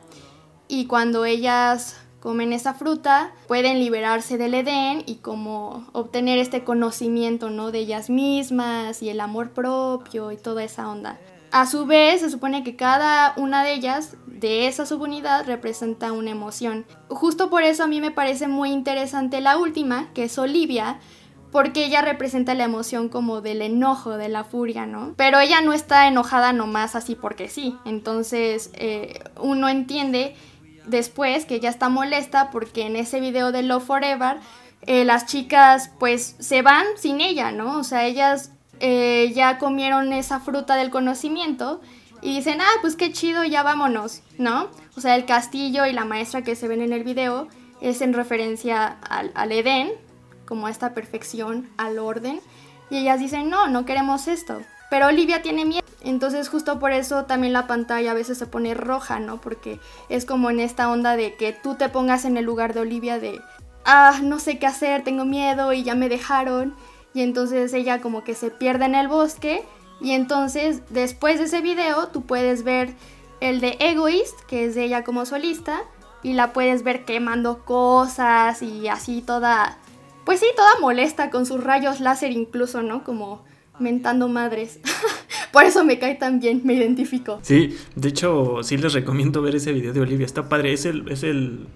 [0.68, 7.50] y cuando ellas comen esa fruta, pueden liberarse del Edén y como obtener este conocimiento,
[7.50, 7.72] ¿no?
[7.72, 11.18] De ellas mismas y el amor propio y toda esa onda.
[11.50, 16.30] A su vez, se supone que cada una de ellas, de esa subunidad, representa una
[16.30, 16.86] emoción.
[17.08, 21.00] Justo por eso a mí me parece muy interesante la última, que es Olivia,
[21.50, 25.12] porque ella representa la emoción como del enojo, de la furia, ¿no?
[25.16, 27.76] Pero ella no está enojada nomás así porque sí.
[27.84, 30.36] Entonces eh, uno entiende
[30.86, 34.38] después que ella está molesta porque en ese video de Love Forever
[34.86, 37.78] eh, las chicas pues se van sin ella, ¿no?
[37.78, 41.80] O sea, ellas eh, ya comieron esa fruta del conocimiento
[42.20, 44.68] y dicen, ah, pues qué chido, ya vámonos, ¿no?
[44.96, 47.48] O sea, el castillo y la maestra que se ven en el video
[47.80, 49.90] es en referencia al, al Edén,
[50.46, 52.40] como a esta perfección, al orden.
[52.90, 54.60] Y ellas dicen, no, no queremos esto.
[54.92, 55.86] Pero Olivia tiene miedo.
[56.02, 59.40] Entonces justo por eso también la pantalla a veces se pone roja, ¿no?
[59.40, 62.80] Porque es como en esta onda de que tú te pongas en el lugar de
[62.80, 63.40] Olivia de,
[63.86, 66.74] ah, no sé qué hacer, tengo miedo y ya me dejaron.
[67.14, 69.64] Y entonces ella como que se pierde en el bosque.
[70.02, 72.92] Y entonces después de ese video tú puedes ver
[73.40, 75.84] el de Egoist, que es de ella como solista.
[76.22, 79.78] Y la puedes ver quemando cosas y así toda
[80.26, 83.04] pues sí, toda molesta con sus rayos láser incluso, ¿no?
[83.04, 83.42] Como
[83.82, 84.80] mentando madres.
[85.52, 87.38] Por eso me cae tan bien, me identifico.
[87.42, 90.24] Sí, de hecho, sí les recomiendo ver ese video de Olivia.
[90.24, 91.66] Está padre, es el, es el,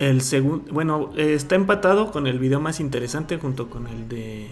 [0.00, 4.48] el segundo, bueno, está empatado con el video más interesante junto con el de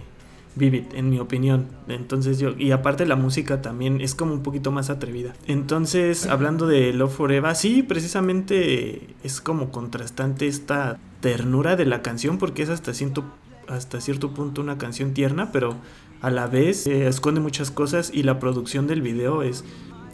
[0.54, 1.68] Vivid, en mi opinión.
[1.88, 5.32] Entonces yo, y aparte la música también es como un poquito más atrevida.
[5.46, 12.38] Entonces, hablando de Love Forever, sí, precisamente es como contrastante esta ternura de la canción
[12.38, 13.24] porque es hasta cierto,
[13.68, 15.76] hasta cierto punto una canción tierna, pero
[16.20, 19.64] a la vez eh, esconde muchas cosas y la producción del video es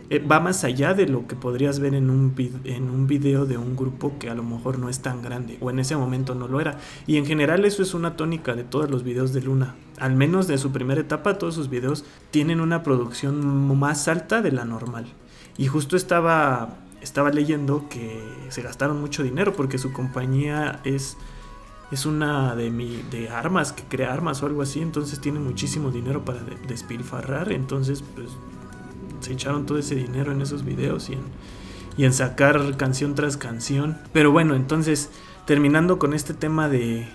[0.09, 3.59] eh, va más allá de lo que podrías ver en un, en un video de
[3.59, 6.47] un grupo que a lo mejor no es tan grande o en ese momento no
[6.47, 6.79] lo era.
[7.09, 9.75] Y en general eso es una tónica de todos los videos de Luna.
[9.99, 14.53] Al menos de su primera etapa todos sus videos tienen una producción más alta de
[14.53, 15.07] la normal.
[15.59, 21.17] Y justo estaba estaba leyendo que se gastaron mucho dinero porque su compañía es,
[21.91, 25.91] es una de, mi, de armas, que crea armas o algo así, entonces tiene muchísimo
[25.91, 28.29] dinero para despilfarrar, entonces pues
[29.21, 31.21] se echaron todo ese dinero en esos videos y en,
[31.97, 33.99] y en sacar canción tras canción.
[34.13, 35.11] Pero bueno, entonces
[35.47, 37.09] terminando con este tema de,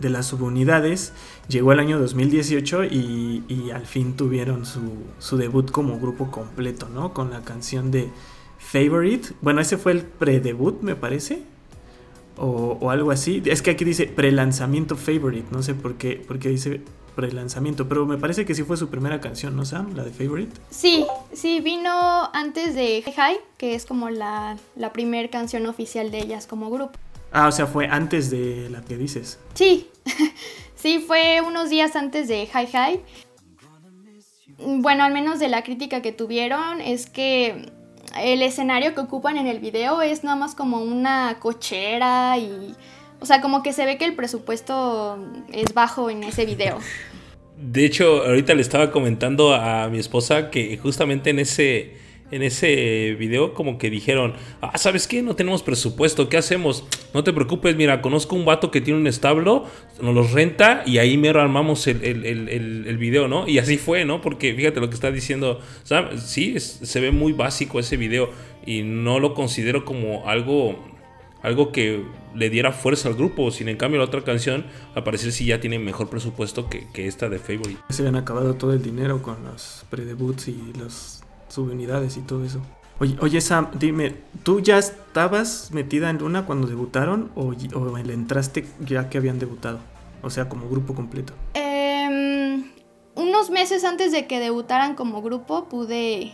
[0.00, 1.12] de las subunidades,
[1.48, 4.80] llegó el año 2018 y, y al fin tuvieron su,
[5.18, 7.14] su, debut como grupo completo, ¿no?
[7.14, 8.10] Con la canción de
[8.58, 9.30] Favorite.
[9.40, 11.44] Bueno, ese fue el pre-debut, me parece.
[12.42, 13.42] O, algo así.
[13.44, 15.46] Es que aquí dice pre-lanzamiento Favorite.
[15.50, 16.80] No sé por qué, por qué dice
[17.14, 17.86] pre-lanzamiento.
[17.86, 19.94] Pero me parece que sí fue su primera canción, ¿no, Sam?
[19.94, 20.52] La de Favorite.
[20.70, 26.20] Sí, sí, vino antes de Hi que es como la, la primera canción oficial de
[26.20, 26.98] ellas como grupo.
[27.30, 29.38] Ah, o sea, fue antes de la que dices.
[29.52, 29.90] Sí,
[30.76, 33.00] sí, fue unos días antes de Hi Hi.
[34.80, 37.70] Bueno, al menos de la crítica que tuvieron es que
[38.18, 42.74] el escenario que ocupan en el video es nada más como una cochera y...
[43.22, 45.18] O sea, como que se ve que el presupuesto
[45.52, 46.78] es bajo en ese video.
[47.60, 51.98] De hecho, ahorita le estaba comentando a mi esposa que justamente en ese
[52.30, 55.22] en ese video como que dijeron, ah, ¿sabes qué?
[55.22, 56.84] No tenemos presupuesto, ¿qué hacemos?
[57.14, 59.66] No te preocupes, mira, conozco un vato que tiene un establo,
[60.00, 63.48] nos los renta y ahí mero armamos el, el, video, ¿no?
[63.48, 64.20] Y así fue, ¿no?
[64.20, 66.22] Porque fíjate lo que está diciendo, ¿sabes?
[66.22, 68.30] Sí, se ve muy básico ese video
[68.64, 70.78] y no lo considero como algo
[71.42, 73.50] algo que le diera fuerza al grupo.
[73.50, 77.06] Sin en cambio, la otra canción, al parecer, sí ya tiene mejor presupuesto que, que
[77.06, 77.78] esta de Favorite.
[77.88, 82.60] Se habían acabado todo el dinero con los pre-debuts y los subunidades y todo eso.
[82.98, 88.66] Oye, oye, Sam, dime, ¿tú ya estabas metida en Luna cuando debutaron o, le entraste
[88.80, 89.78] ya que habían debutado?
[90.22, 91.32] O sea, como grupo completo.
[91.54, 92.62] Eh,
[93.14, 96.32] unos meses antes de que debutaran como grupo pude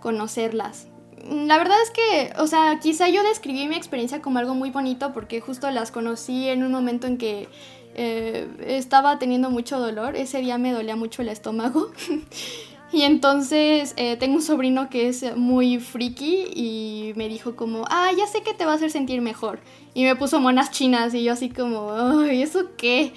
[0.00, 0.86] conocerlas.
[1.28, 5.12] La verdad es que, o sea, quizá yo describí mi experiencia como algo muy bonito
[5.12, 7.48] porque justo las conocí en un momento en que
[7.94, 10.14] eh, estaba teniendo mucho dolor.
[10.14, 11.90] Ese día me dolía mucho el estómago.
[12.92, 18.10] Y entonces eh, tengo un sobrino que es muy friki y me dijo como, ah,
[18.16, 19.58] ya sé que te va a hacer sentir mejor.
[19.92, 23.12] Y me puso monas chinas y yo así como, ay, ¿eso qué?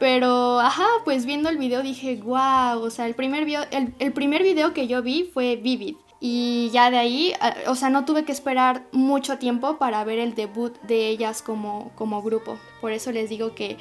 [0.00, 4.42] Pero, ajá, pues viendo el video dije, wow, o sea, el primer, video, el, primer
[4.42, 5.94] video que yo vi fue Vivid.
[6.18, 7.32] Y ya de ahí,
[7.68, 11.92] o sea, no tuve que esperar mucho tiempo para ver el debut de ellas como,
[11.94, 12.58] como grupo.
[12.80, 13.76] Por eso les digo que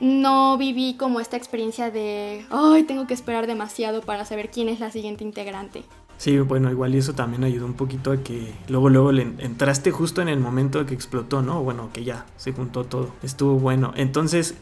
[0.00, 4.80] no viví como esta experiencia de, ay, tengo que esperar demasiado para saber quién es
[4.80, 5.84] la siguiente integrante.
[6.16, 9.90] Sí, bueno, igual y eso también ayudó un poquito a que luego luego le entraste
[9.90, 11.62] justo en el momento que explotó, ¿no?
[11.62, 13.12] Bueno, que ya se juntó todo.
[13.22, 13.92] Estuvo bueno.
[13.96, 14.54] Entonces,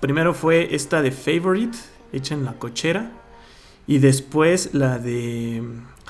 [0.00, 1.76] primero fue esta de Favorite,
[2.12, 3.12] hecha en la cochera.
[3.86, 5.62] Y después la de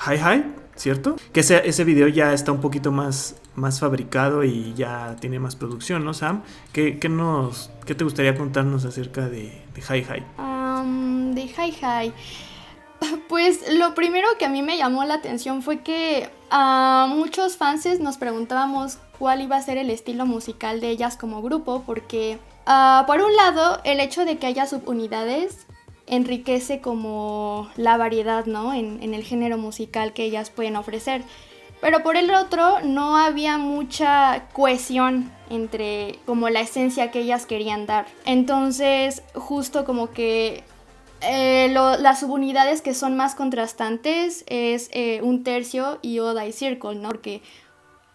[0.07, 0.43] Hi Hi,
[0.75, 1.15] ¿cierto?
[1.33, 5.55] Que ese, ese video ya está un poquito más, más fabricado y ya tiene más
[5.55, 6.43] producción, ¿no, Sam?
[6.71, 10.23] ¿Qué, nos, qué te gustaría contarnos acerca de, de Hi Hi?
[10.39, 12.13] Um, de Hi Hi.
[13.27, 17.99] Pues lo primero que a mí me llamó la atención fue que a muchos fans
[17.99, 23.05] nos preguntábamos cuál iba a ser el estilo musical de ellas como grupo, porque uh,
[23.05, 25.65] por un lado el hecho de que haya subunidades
[26.05, 28.73] enriquece como la variedad, ¿no?
[28.73, 31.23] En, en, el género musical que ellas pueden ofrecer.
[31.81, 37.85] Pero por el otro no había mucha cohesión entre como la esencia que ellas querían
[37.85, 38.07] dar.
[38.25, 40.63] Entonces justo como que
[41.21, 46.95] eh, las subunidades que son más contrastantes es eh, un tercio y Oda y Circle,
[46.95, 47.09] ¿no?
[47.09, 47.41] Porque,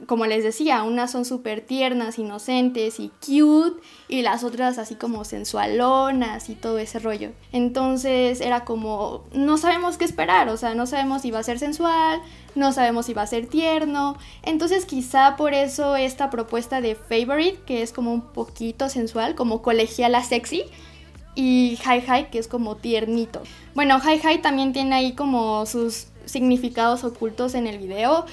[0.07, 5.25] como les decía, unas son súper tiernas, inocentes y cute, y las otras así como
[5.25, 7.31] sensualonas y todo ese rollo.
[7.53, 11.59] Entonces era como, no sabemos qué esperar, o sea, no sabemos si va a ser
[11.59, 12.21] sensual,
[12.55, 14.17] no sabemos si va a ser tierno.
[14.43, 19.63] Entonces quizá por eso esta propuesta de Favorite, que es como un poquito sensual, como
[19.63, 20.65] colegiala sexy,
[21.35, 23.43] y Hi Hi, que es como tiernito.
[23.75, 28.27] Bueno, Hi Hi también tiene ahí como sus significados ocultos en el video,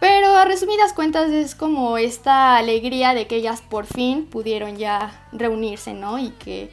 [0.00, 5.26] pero a resumidas cuentas es como esta alegría de que ellas por fin pudieron ya
[5.32, 6.18] reunirse, ¿no?
[6.18, 6.70] Y que,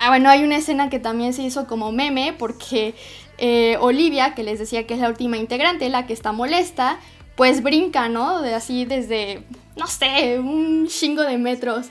[0.00, 2.94] ah, bueno, hay una escena que también se hizo como meme porque
[3.38, 6.98] eh, Olivia, que les decía que es la última integrante, la que está molesta,
[7.36, 8.42] pues brinca, ¿no?
[8.42, 9.44] De así desde,
[9.76, 11.90] no sé, un chingo de metros.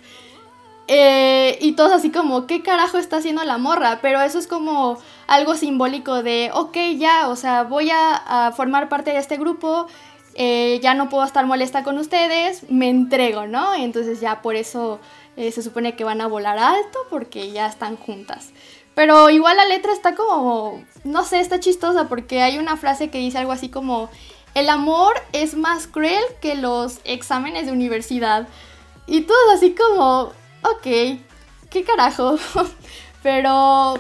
[0.88, 4.00] Eh, y todos así como, ¿qué carajo está haciendo la morra?
[4.02, 9.12] Pero eso es como algo simbólico de, ok, ya, o sea, voy a, formar parte
[9.12, 9.88] de este grupo,
[10.36, 13.76] eh, ya no puedo estar molesta con ustedes, me entrego, ¿no?
[13.76, 15.00] Entonces ya por eso
[15.38, 18.52] eh, se supone que van a volar alto porque ya están juntas.
[18.96, 23.18] Pero igual la letra está como, no sé, está chistosa porque hay una frase que
[23.18, 24.10] dice algo así como,
[24.54, 28.48] el amor es más cruel que los exámenes de universidad.
[29.08, 30.32] Y todos así como,
[30.64, 30.84] ok,
[31.70, 32.38] qué carajo.
[33.24, 33.96] Pero,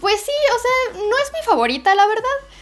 [0.00, 2.55] pues sí, o sea, no es mi favorita, la verdad.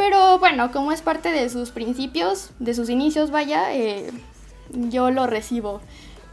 [0.00, 4.10] Pero bueno, como es parte de sus principios, de sus inicios, vaya, eh,
[4.70, 5.82] yo lo recibo.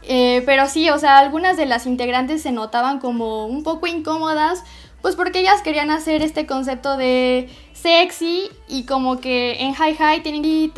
[0.04, 4.64] Eh, pero sí, o sea, algunas de las integrantes se notaban como un poco incómodas,
[5.02, 10.22] pues porque ellas querían hacer este concepto de sexy y como que en high high
[10.22, 10.72] tienen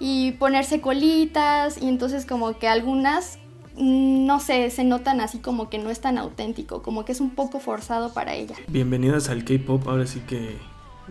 [0.00, 3.38] y ponerse colitas y entonces como que algunas
[3.76, 7.20] Mm, no sé, se notan así como que no es tan auténtico, como que es
[7.20, 8.54] un poco forzado para ella.
[8.68, 10.56] Bienvenidas al K-Pop, ahora sí que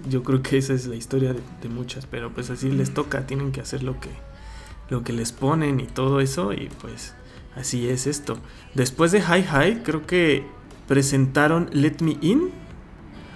[0.09, 3.51] yo creo que esa es la historia de, muchas, pero pues así les toca, tienen
[3.51, 4.09] que hacer lo que,
[4.89, 7.13] lo que les ponen y todo eso y pues
[7.55, 8.37] así es esto.
[8.73, 10.45] Después de Hi Hi creo que
[10.87, 12.51] presentaron Let Me In,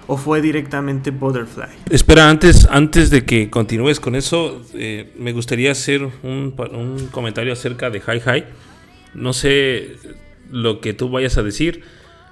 [0.06, 1.68] o fue directamente Butterfly?
[1.90, 7.52] Espera, antes, antes de que continúes con eso, eh, me gustaría hacer un, un, comentario
[7.52, 8.44] acerca de Hi Hi.
[9.14, 9.96] No sé
[10.50, 11.82] lo que tú vayas a decir.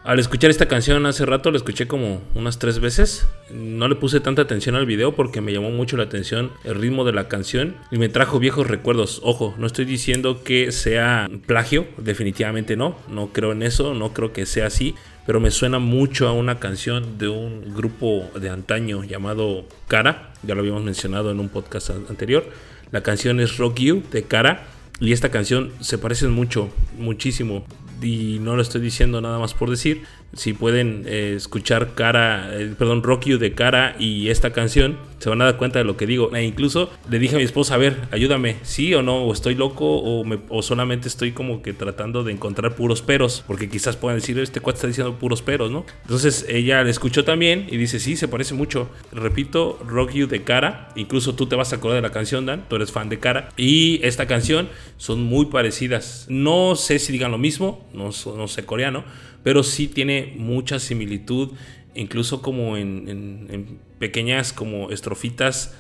[0.05, 3.27] Al escuchar esta canción hace rato, la escuché como unas tres veces.
[3.51, 7.07] No le puse tanta atención al video porque me llamó mucho la atención el ritmo
[7.07, 9.23] de la canción y me trajo viejos recuerdos.
[9.25, 12.99] Ojo, no estoy diciendo que sea plagio, definitivamente no.
[13.09, 14.95] No creo en eso, no creo que sea así.
[15.25, 20.35] Pero me suena mucho a una canción de un grupo de antaño llamado Cara.
[20.43, 22.45] Ya lo habíamos mencionado en un podcast anterior.
[22.91, 24.67] La canción es Rock You de Cara
[25.01, 27.65] y esta canción se parecen mucho, muchísimo.
[28.05, 30.03] Y no lo estoy diciendo nada más por decir
[30.35, 35.31] si pueden eh, escuchar cara, eh, perdón, Rock You de cara y esta canción, se
[35.31, 36.37] van a dar cuenta de lo que digo.
[36.37, 39.55] E incluso le dije a mi esposa, a ver, ayúdame, sí o no, o estoy
[39.55, 43.97] loco o, me, o solamente estoy como que tratando de encontrar puros peros, porque quizás
[43.97, 45.87] puedan decir, este cuate está diciendo puros peros, ¿no?
[46.03, 48.91] Entonces ella le escuchó también y dice, sí, se parece mucho.
[49.13, 52.67] Repito, Rock You de cara, incluso tú te vas a acordar de la canción, Dan,
[52.69, 53.49] tú eres fan de cara.
[53.57, 56.27] Y esta canción son muy parecidas.
[56.29, 59.05] No sé si digan lo mismo, no, no sé coreano
[59.45, 61.51] pero sí tiene mucha similitud,
[61.95, 65.75] incluso como en, pequeñas como estrofitas,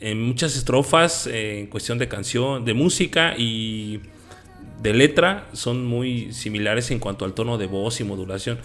[0.00, 4.00] en muchas estrofas en cuestión de canción, de música y
[4.82, 8.58] de letra son muy similares en cuanto al tono de voz y modulación.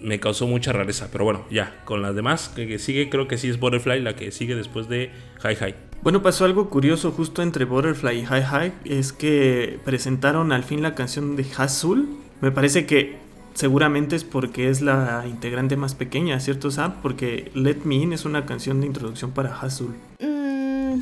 [0.00, 3.48] Me causó mucha rareza, pero bueno, ya, con las demás que, sigue, creo que sí
[3.48, 5.10] es Butterfly la que sigue después de
[5.42, 5.74] Hi Hi.
[6.02, 10.82] Bueno, pasó algo curioso justo entre Butterfly y Hi Hi, es que presentaron al fin
[10.82, 12.08] la canción de Hazul.
[12.40, 13.25] Me parece que
[13.56, 16.96] seguramente es porque es la integrante más pequeña, ¿cierto, Sam?
[17.02, 19.96] Porque Let Me In es una canción de introducción para Hazul.
[20.20, 21.00] Mm,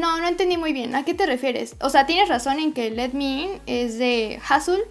[0.00, 0.94] no entendí muy bien.
[0.94, 1.76] ¿A qué te refieres?
[1.80, 4.82] O sea, tienes razón en que Let Me In es de Hustle,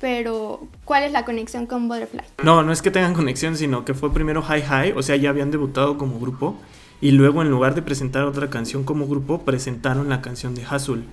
[0.00, 2.22] pero ¿cuál es la conexión con Butterfly?
[2.42, 5.30] No, no es que tengan conexión, sino que fue primero Hi Hi, o sea, ya
[5.30, 6.56] habían debutado como grupo,
[7.00, 11.04] y luego en lugar de presentar otra canción como grupo, presentaron la canción de Hustle.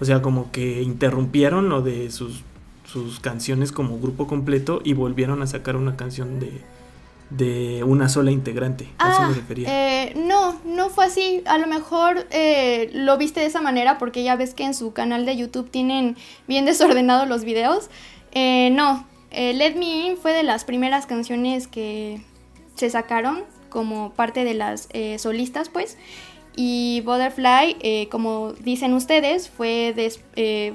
[0.00, 2.42] O sea, como que interrumpieron lo de sus,
[2.92, 6.50] sus canciones como grupo completo y volvieron a sacar una canción de,
[7.30, 8.88] de una sola integrante.
[8.98, 9.68] a eso me Ah, refería.
[10.04, 11.42] eh, no, no fue así.
[11.46, 14.92] A lo mejor eh, lo viste de esa manera porque ya ves que en su
[14.92, 16.16] canal de YouTube tienen
[16.48, 17.88] bien desordenados los videos.
[18.32, 22.20] Eh, no, Let Me In fue de las primeras canciones que
[22.74, 24.88] se sacaron como parte de las
[25.18, 25.96] solistas, pues.
[26.56, 30.20] Y Butterfly, como dicen ustedes, fue, des-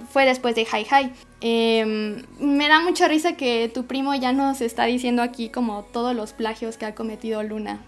[0.10, 1.12] fue después de Hi Hi.
[1.48, 6.16] Em, me da mucha risa que tu primo ya nos está diciendo aquí como todos
[6.16, 7.82] los plagios que ha cometido Luna.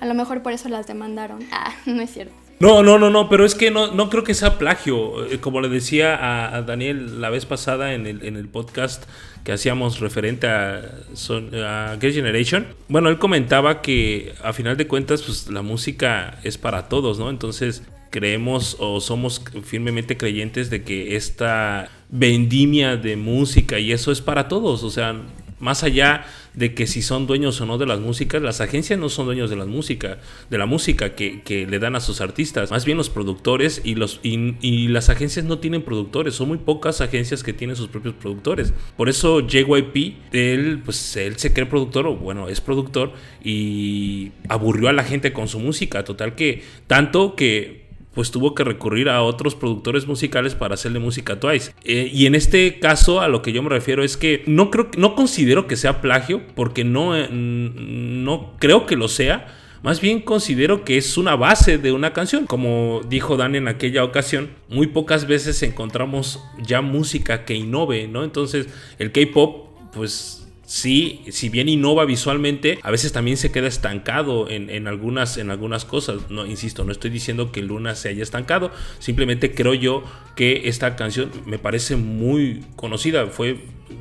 [0.00, 1.40] A lo mejor por eso las demandaron.
[1.52, 2.32] Ah, no es cierto.
[2.58, 5.26] No, no, no, no, pero es que no, no creo que sea plagio.
[5.26, 9.04] Eh, Como le decía a, Daniel la vez pasada en el, en el podcast
[9.44, 12.66] que hacíamos referente a, a Girl Generation.
[12.88, 17.28] Bueno, él comentaba que a final de cuentas, pues la música es para todos, ¿no?
[17.28, 24.20] Entonces creemos o somos firmemente creyentes de que esta vendimia de música y eso es
[24.20, 24.84] para todos.
[24.84, 25.20] O sea,
[25.58, 29.08] más allá de que si son dueños o no de las músicas, las agencias no
[29.08, 30.18] son dueños de la música,
[30.50, 33.94] de la música que, que le dan a sus artistas, más bien los productores y
[33.94, 38.14] los y, las agencias no tienen productores, son muy pocas agencias que tienen sus propios
[38.14, 38.74] productores.
[38.96, 44.88] Por eso JYP, él pues él se cree productor o bueno, es productor y aburrió
[44.88, 47.81] a la gente con su música, total que tanto que
[48.14, 51.72] pues tuvo que recurrir a otros productores musicales para hacerle música a Twice.
[51.84, 54.90] Eh, y en este caso a lo que yo me refiero es que no creo
[54.96, 59.58] no considero que sea plagio porque no eh, no creo que lo sea.
[59.82, 62.46] Más bien considero que es una base de una canción.
[62.46, 68.22] Como dijo Dan en aquella ocasión, muy pocas veces encontramos ya música que innove, ¿no?
[68.22, 68.68] Entonces,
[69.00, 70.41] el K-pop, pues
[70.72, 75.50] sí, si bien innova visualmente, a veces también se queda estancado en, en algunas, en
[75.50, 76.30] algunas cosas.
[76.30, 80.02] No, insisto, no estoy diciendo que Luna se haya estancado, simplemente creo yo
[80.34, 83.26] que esta canción me parece muy conocida.
[83.26, 83.58] Fue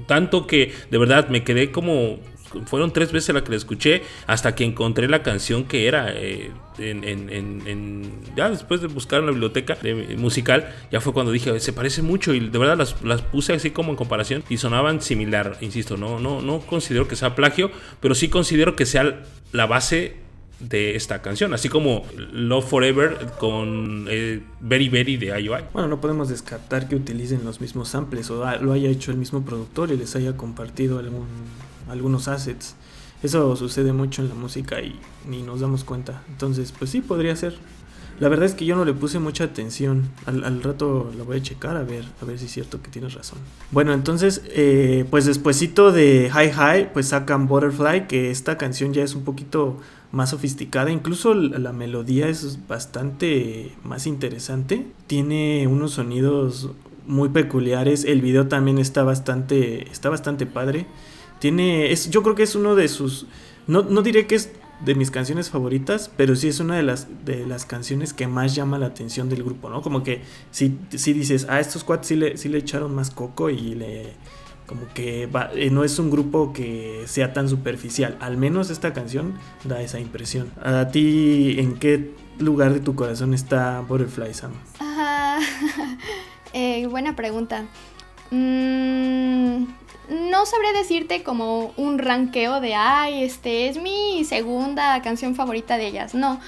[0.08, 2.20] tanto que de verdad me quedé como
[2.66, 6.52] fueron tres veces la que la escuché hasta que encontré la canción que era eh,
[6.80, 11.74] en, ya después de buscar en la biblioteca de- musical ya fue cuando dije se
[11.74, 15.98] parece mucho y de verdad las, puse así como en comparación y sonaban similar insisto
[15.98, 20.18] no no no considero que sea plagio pero sí considero que sea la base
[20.60, 26.00] de esta canción así como Love Forever con eh, Very Very de IOI Bueno, no
[26.00, 29.98] podemos descartar que utilicen los mismos samples o lo haya hecho el mismo productor y
[29.98, 31.26] les haya compartido algún,
[31.92, 32.76] algunos assets.
[33.24, 36.24] Eso sucede mucho en la música y ni nos damos cuenta.
[36.30, 37.56] Entonces, pues sí, podría ser.
[38.20, 40.10] La verdad es que yo no le puse mucha atención.
[40.26, 42.90] Al, al rato lo voy a checar a ver, a ver si es cierto que
[42.90, 43.40] tienes razón.
[43.72, 49.04] Bueno, entonces, eh, pues despuesito de Hi Hi, pues sacan Butterfly, que esta canción ya
[49.04, 49.78] es un poquito
[50.12, 50.92] más sofisticada.
[50.92, 54.86] Incluso la, la melodía es bastante más interesante.
[55.08, 56.72] Tiene unos sonidos
[57.08, 58.04] muy peculiares.
[58.06, 60.86] El video también está bastante, está bastante padre.
[61.42, 63.26] Tiene, es, yo creo que es uno de sus,
[63.66, 64.52] no, no diré que es
[64.86, 68.54] de mis canciones favoritas, pero sí es una de las, de las canciones que más
[68.54, 69.82] llama la atención del grupo, ¿no?
[69.82, 70.22] Como que
[70.52, 74.14] si, si dices, ah, estos cuates sí le, sí le echaron más coco y le,
[74.68, 79.34] como que eh, no es un grupo que sea tan superficial, al menos esta canción
[79.64, 80.52] da esa impresión.
[80.64, 84.52] A ti, ¿en qué lugar de tu corazón está Butterfly, Sam?
[84.80, 85.40] Ah,
[86.54, 87.66] eh, buena pregunta.
[88.32, 89.66] Mm,
[90.10, 95.88] no sabré decirte como un ranqueo de, ay, este es mi segunda canción favorita de
[95.88, 96.14] ellas.
[96.14, 96.40] No,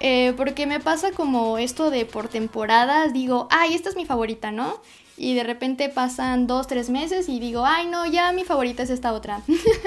[0.00, 4.50] eh, porque me pasa como esto de por temporadas, digo, ay, esta es mi favorita,
[4.50, 4.80] ¿no?
[5.18, 8.88] Y de repente pasan dos, tres meses y digo, ay, no, ya mi favorita es
[8.88, 9.42] esta otra.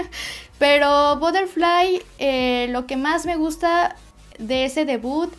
[0.60, 3.96] Pero Butterfly, eh, lo que más me gusta
[4.38, 5.34] de ese debut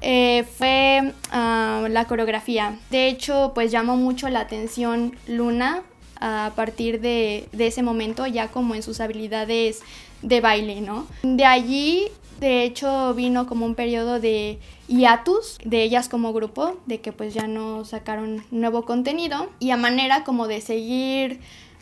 [0.00, 2.78] eh, fue ah, la coreografía.
[2.90, 5.84] De hecho, pues llamó mucho la atención Luna
[6.20, 9.82] a partir de, ese momento, ya como en sus habilidades
[10.22, 11.06] de baile, ¿no?
[11.22, 12.08] De allí,
[12.40, 14.58] de hecho, vino como un periodo de
[14.88, 19.76] hiatus de ellas como grupo, de que pues ya no sacaron nuevo contenido y a
[19.76, 21.40] manera como de seguir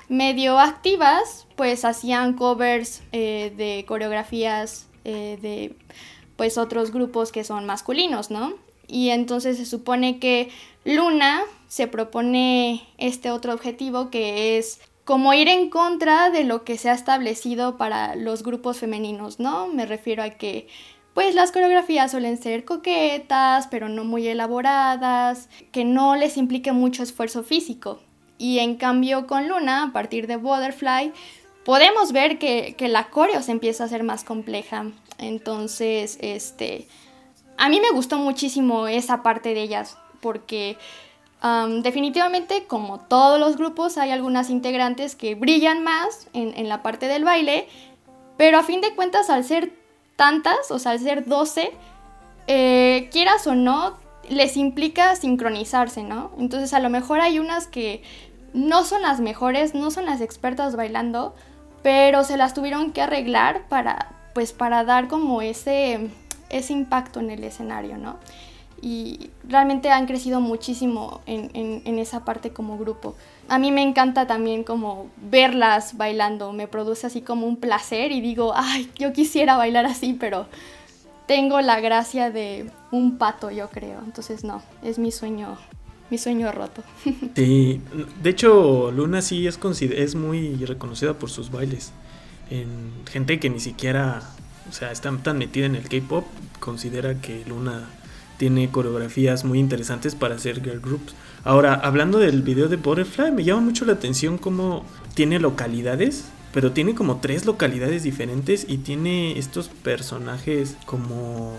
[0.08, 5.76] medio activas, pues hacían covers eh, de coreografías eh, de
[6.36, 8.54] pues otros grupos que son masculinos, ¿no?
[8.88, 10.50] Y entonces se supone que
[10.84, 16.78] Luna se propone este otro objetivo que es como ir en contra de lo que
[16.78, 19.68] se ha establecido para los grupos femeninos, ¿no?
[19.68, 20.66] Me refiero a que
[21.14, 27.04] pues las coreografías suelen ser coquetas, pero no muy elaboradas, que no les implique mucho
[27.04, 28.00] esfuerzo físico.
[28.36, 31.12] Y en cambio con Luna, a partir de Butterfly,
[31.64, 34.90] podemos ver que, la coreo se empieza a hacer más compleja.
[35.18, 36.88] Entonces, este,
[37.56, 40.76] a mí me gustó muchísimo esa parte de ellas, porque
[41.82, 47.24] definitivamente, como todos los grupos, hay algunas integrantes que brillan más en, la parte del
[47.24, 47.68] baile,
[48.38, 49.72] pero a fin de cuentas, al ser
[50.16, 51.70] tantas, o sea, al ser 12,
[52.46, 53.98] eh, quieras o no,
[54.30, 56.30] les implica sincronizarse, ¿no?
[56.38, 58.02] Entonces a lo mejor hay unas que
[58.54, 61.34] no son las mejores, no son las expertas bailando,
[61.82, 66.08] pero se las tuvieron que arreglar para, pues, para dar como ese,
[66.56, 68.16] ese impacto en el escenario, ¿no?
[68.80, 73.14] Y realmente han crecido muchísimo en, esa parte como grupo.
[73.48, 78.20] A mí me encanta también como verlas bailando, me produce así como un placer y
[78.20, 80.46] digo, ay, yo quisiera bailar así, pero
[81.26, 84.00] tengo la gracia de un pato, yo creo.
[84.04, 85.56] Entonces no, es mi sueño
[86.10, 86.82] mi sueño roto.
[87.34, 87.80] Sí,
[88.22, 91.92] de hecho Luna sí es, es muy reconocida por sus bailes.
[92.50, 94.22] En gente que ni siquiera,
[94.68, 96.26] o sea, está tan metida en el K-Pop,
[96.60, 97.88] considera que Luna
[98.36, 101.14] tiene coreografías muy interesantes para hacer girl groups.
[101.44, 104.84] Ahora, hablando del video de Butterfly, me llama mucho la atención cómo
[105.14, 111.54] tiene localidades, pero tiene como tres localidades diferentes y tiene estos personajes como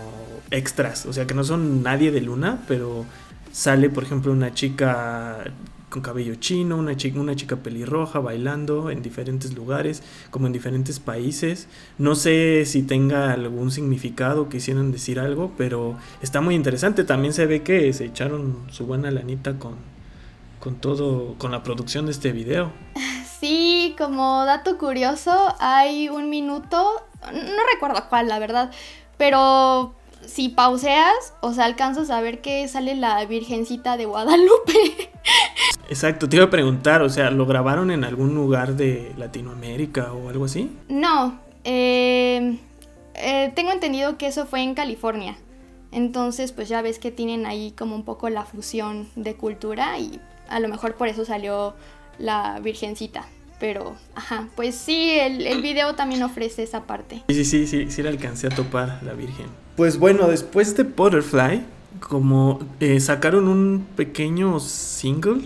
[0.50, 3.04] extras, o sea, que no son nadie de Luna, pero
[3.52, 5.44] sale, por ejemplo, una chica
[5.96, 11.00] con cabello chino, una chica, una chica pelirroja bailando en diferentes lugares, como en diferentes
[11.00, 11.68] países.
[11.96, 17.02] No sé si tenga algún significado, quisieran decir algo, pero está muy interesante.
[17.04, 19.76] También se ve que se echaron su buena lanita con,
[20.60, 22.72] con todo, con la producción de este video.
[23.38, 28.70] Sí, como dato curioso, hay un minuto, no recuerdo cuál, la verdad,
[29.18, 29.94] pero
[30.26, 34.72] si pauseas, o sea, alcanzas a ver que sale la Virgencita de Guadalupe.
[35.88, 40.28] Exacto, te iba a preguntar, o sea, ¿lo grabaron en algún lugar de Latinoamérica o
[40.28, 40.70] algo así?
[40.88, 42.58] No, eh,
[43.14, 45.36] eh, tengo entendido que eso fue en California.
[45.92, 50.20] Entonces, pues ya ves que tienen ahí como un poco la fusión de cultura y
[50.48, 51.74] a lo mejor por eso salió
[52.18, 53.26] la Virgencita.
[53.58, 57.22] Pero, ajá, pues sí, el, el video también ofrece esa parte.
[57.28, 59.46] Sí, sí, sí, sí, sí la alcancé a topar, la Virgen.
[59.76, 61.62] Pues bueno, después de Butterfly,
[62.00, 65.42] como eh, sacaron un pequeño single,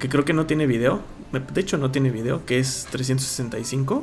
[0.00, 4.02] que creo que no tiene video, de hecho no tiene video, que es 365.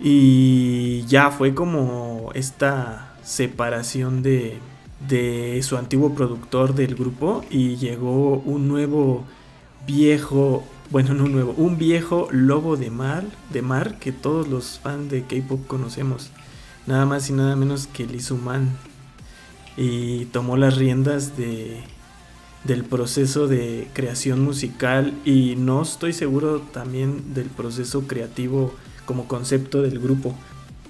[0.00, 4.56] Y ya fue como esta separación de,
[5.06, 9.24] de su antiguo productor del grupo y llegó un nuevo
[9.86, 14.78] viejo, bueno, no un nuevo, un viejo lobo de mar, de mar que todos los
[14.78, 16.30] fans de K-pop conocemos
[16.88, 18.08] nada más y nada menos que
[18.42, 18.70] Man
[19.76, 21.82] y tomó las riendas de,
[22.64, 28.74] del proceso de creación musical y no estoy seguro también del proceso creativo
[29.04, 30.34] como concepto del grupo.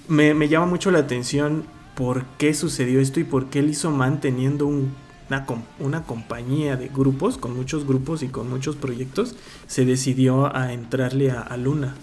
[0.07, 5.45] Me, llama mucho la atención por qué sucedió esto y por qué Man teniendo una,
[5.79, 9.35] una, compañía de grupos, con muchos grupos y con muchos proyectos,
[9.67, 11.93] se decidió a entrarle a Luna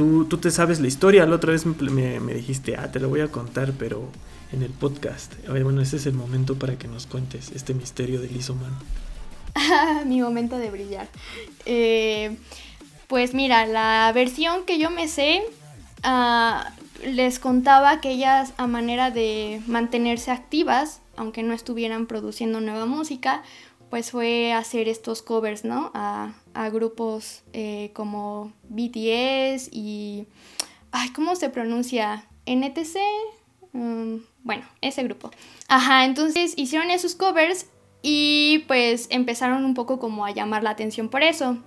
[0.00, 1.26] tú, te sabes la historia.
[1.26, 4.08] La otra vez me, dijiste, ah, te lo voy a contar, pero
[4.52, 5.34] en el podcast.
[5.46, 8.72] bueno, ese es el momento para que nos cuentes este misterio de Lizoman.
[10.06, 11.08] Mi momento de brillar.
[11.66, 12.36] Eh,
[13.08, 15.42] pues mira, la versión que yo me sé,
[16.02, 16.72] ah,
[17.04, 23.42] les contaba que ellas a manera de mantenerse activas, aunque no estuvieran produciendo nueva música,
[23.90, 25.90] pues fue hacer estos covers, ¿no?
[25.94, 26.32] A,
[26.72, 30.26] grupos eh, como BTS y...
[30.92, 32.26] Ay, ¿cómo se pronuncia?
[32.46, 32.98] NTC.
[33.72, 35.30] Mm, bueno, ese grupo.
[35.68, 37.66] Ajá, entonces hicieron esos covers
[38.02, 41.58] y pues empezaron un poco como a llamar la atención por eso.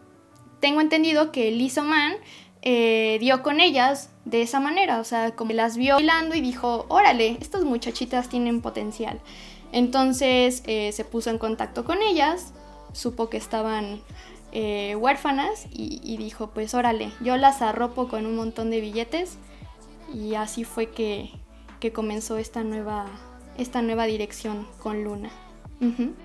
[0.59, 2.13] Tengo entendido que Lizzo Man
[2.61, 6.85] eh, dio con ellas de esa manera, o sea, como las vio bailando y dijo,
[6.87, 9.19] órale, estas muchachitas tienen potencial.
[9.73, 12.53] Entonces eh, se puso en contacto con ellas,
[12.93, 14.01] supo que estaban
[14.51, 19.39] eh, huérfanas y, dijo, pues órale, yo las arropo con un montón de billetes
[20.13, 21.31] y así fue que,
[21.91, 23.07] comenzó esta nueva,
[23.57, 25.31] esta nueva dirección con Luna.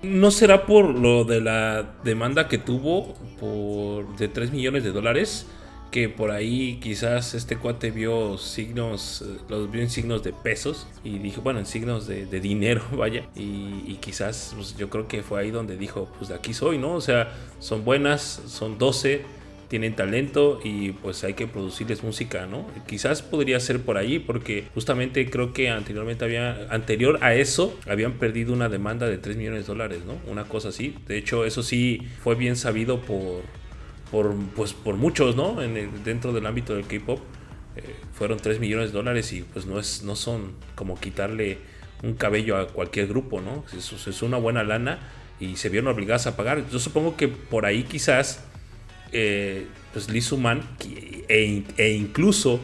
[0.03, 5.47] ¿No será por lo de la demanda que tuvo por de 3 millones de dólares?
[5.91, 11.19] Que por ahí quizás este cuate vio signos, los vio en signos de pesos y
[11.19, 15.51] dijo, bueno, en signos de, dinero, vaya, y, quizás pues, yo creo que fue ahí
[15.51, 16.93] donde dijo, pues de aquí soy, ¿no?
[16.93, 19.21] O sea, son buenas, son 12,
[19.67, 22.65] tienen talento y pues hay que producirles música, ¿no?
[22.87, 28.13] Quizás podría ser por ahí porque justamente creo que anteriormente había, anterior a eso, habían
[28.13, 30.17] perdido una demanda de 3 millones de dólares, ¿no?
[30.29, 30.95] Una cosa así.
[31.07, 33.43] De hecho, eso sí fue bien sabido por,
[34.11, 35.61] por, pues, por muchos, ¿no?
[35.61, 37.19] En dentro del ámbito del K-Pop.
[37.75, 41.59] Eh, fueron 3 millones de dólares y pues no, es, no son como quitarle
[42.03, 43.63] un cabello a cualquier grupo, ¿no?
[43.77, 44.99] Eso es una buena lana
[45.39, 46.69] y se vieron obligadas a pagar.
[46.69, 48.43] Yo supongo que por ahí quizás
[49.11, 50.61] eh, pues Lee Suman
[51.27, 52.59] e, e, incluso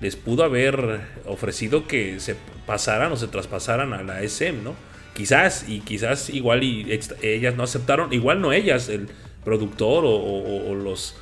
[0.00, 2.36] les pudo haber ofrecido que se
[2.66, 4.74] pasaran o se traspasaran a la SM, ¿no?
[5.14, 6.86] Quizás, y quizás igual y
[7.20, 9.08] ellas no aceptaron, igual no ellas, el
[9.44, 11.16] productor o, los,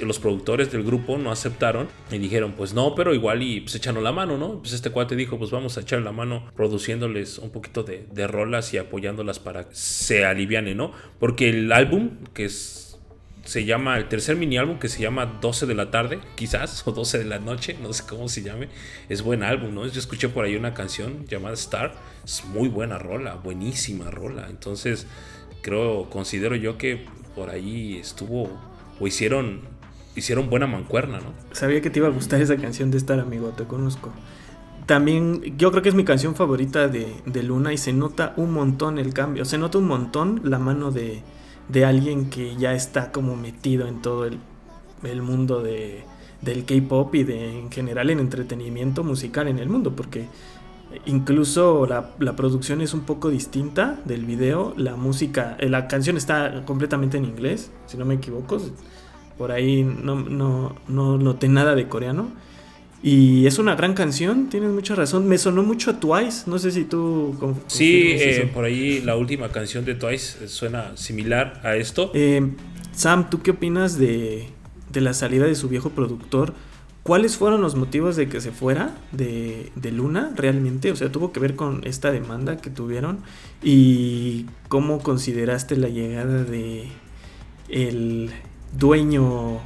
[0.00, 4.04] los productores del grupo no aceptaron y dijeron, pues no, pero igual y pues echaron
[4.04, 4.60] la mano, ¿no?
[4.60, 8.26] Pues este cuate dijo, pues vamos a echar la mano produciéndoles un poquito de, de
[8.26, 10.92] rolas y apoyándolas para que se aliviane, ¿no?
[11.18, 12.48] Porque el álbum, que
[13.46, 16.92] se llama, el tercer mini álbum que se llama 12 de la tarde, quizás, o
[16.92, 18.68] 12 de la noche, no sé cómo se llame.
[19.08, 19.86] Es buen álbum, ¿no?
[19.86, 21.94] Yo escuché por ahí una canción llamada Star,
[22.24, 24.48] es muy buena rola, buenísima rola.
[24.50, 25.06] Entonces,
[25.62, 27.06] creo, considero yo que
[27.36, 28.48] por ahí estuvo,
[28.98, 29.60] o hicieron,
[30.16, 31.32] hicieron buena mancuerna, ¿no?
[31.52, 34.10] Sabía que te iba a gustar esa canción de Star, amigo, te conozco.
[34.86, 38.52] También, yo creo que es mi canción favorita de, de Luna y se nota un
[38.52, 41.22] montón el cambio, se nota un montón la mano de
[41.68, 44.38] de alguien que ya está como metido en todo el,
[45.22, 46.04] mundo de,
[46.42, 50.26] del K-pop y de en general en entretenimiento musical en el mundo, porque
[51.06, 56.64] incluso la, producción es un poco distinta del video, la música, eh, la canción está
[56.64, 58.58] completamente en inglés, si no me equivoco,
[59.36, 62.28] por ahí no, no, no noté nada de coreano
[63.02, 65.28] y es una gran canción, tienes mucha razón.
[65.28, 67.54] Me sonó mucho a Twice, no sé si tú...
[67.66, 72.10] Sí, eh, por ahí la última canción de Twice eh, suena similar a esto.
[72.14, 72.50] Eh,
[72.92, 74.48] Sam, ¿tú qué opinas de,
[74.90, 76.54] de, la salida de su viejo productor?
[77.06, 80.90] ¿Cuáles fueron los motivos de que se fuera de, de, Luna realmente?
[80.90, 83.20] O sea, tuvo que ver con esta demanda que tuvieron.
[83.62, 86.88] ¿Y cómo consideraste la llegada de
[87.68, 88.30] el
[88.76, 89.60] dueño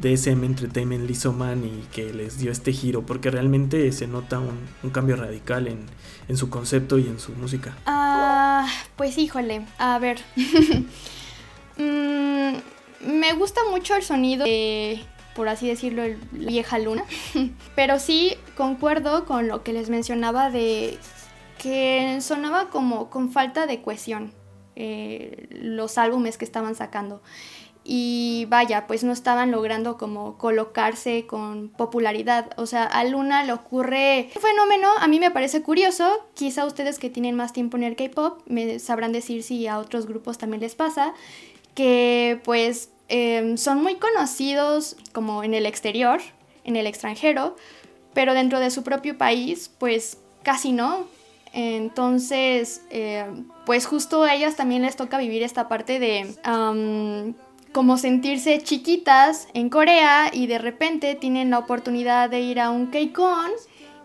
[0.00, 5.16] DSM Entertainment Lizoman y que les dio este giro, porque realmente se nota un, cambio
[5.16, 7.76] radical en, su concepto y en su música.
[7.86, 10.18] Ah, pues híjole, a ver.
[11.78, 12.56] Mm,
[13.06, 15.04] me gusta mucho el sonido de,
[15.36, 17.04] por así decirlo, el vieja luna,
[17.76, 20.98] pero sí concuerdo con lo que les mencionaba de
[21.58, 24.32] que sonaba como con falta de cohesión
[24.74, 27.22] eh, los álbumes que estaban sacando
[27.88, 32.50] y vaya, pues no estaban logrando como colocarse con popularidad.
[32.56, 36.98] O sea, a Luna le ocurre un fenómeno, a mí me parece curioso, quizá ustedes
[36.98, 40.62] que tienen más tiempo en el K-Pop me sabrán decir si a otros grupos también
[40.62, 41.14] les pasa,
[41.74, 46.20] que pues em, son muy conocidos como en el exterior,
[46.64, 47.56] en el extranjero,
[48.14, 51.06] pero dentro de su propio país pues casi no.
[51.52, 56.34] Entonces, em, pues justo a ellas también les toca vivir esta parte de
[57.72, 62.86] como sentirse chiquitas en Corea y de repente tienen la oportunidad de ir a un
[62.86, 63.50] K-Con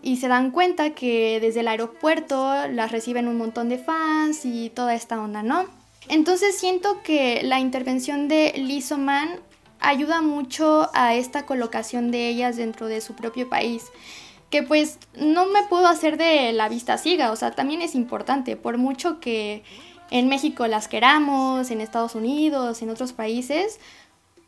[0.02, 4.68] y se dan cuenta que desde el aeropuerto las reciben un montón de fans y
[4.68, 5.66] toda esta onda, ¿no?
[6.08, 9.40] Entonces siento que la intervención de Lee Man
[9.80, 13.84] ayuda mucho a esta colocación de ellas dentro de su propio país
[14.52, 18.54] que pues no me puedo hacer de la vista ciega, o sea, también es importante,
[18.54, 19.64] por mucho que
[20.10, 23.80] en México las queramos, en Estados Unidos, en otros países,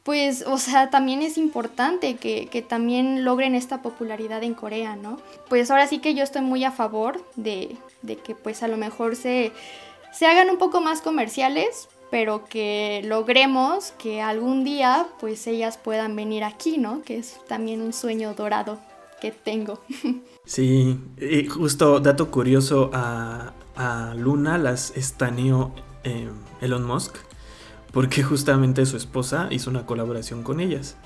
[0.03, 5.17] pues, o sea, también es importante que, también logren esta popularidad en Corea, ¿no?
[5.49, 7.79] Pues ahora sí que yo estoy muy a favor de,
[8.25, 9.53] que pues a lo mejor se,
[10.17, 16.15] se hagan un poco más comerciales, pero que logremos que algún día pues ellas puedan
[16.15, 17.03] venir aquí, ¿no?
[17.03, 18.79] Que es también un sueño dorado
[19.21, 19.81] que tengo.
[20.47, 25.73] Sí, y justo dato curioso a, a Luna las estaneó
[26.05, 26.29] eh,
[26.61, 27.17] Elon Musk
[27.93, 30.97] porque justamente su esposa hizo una colaboración con ellas.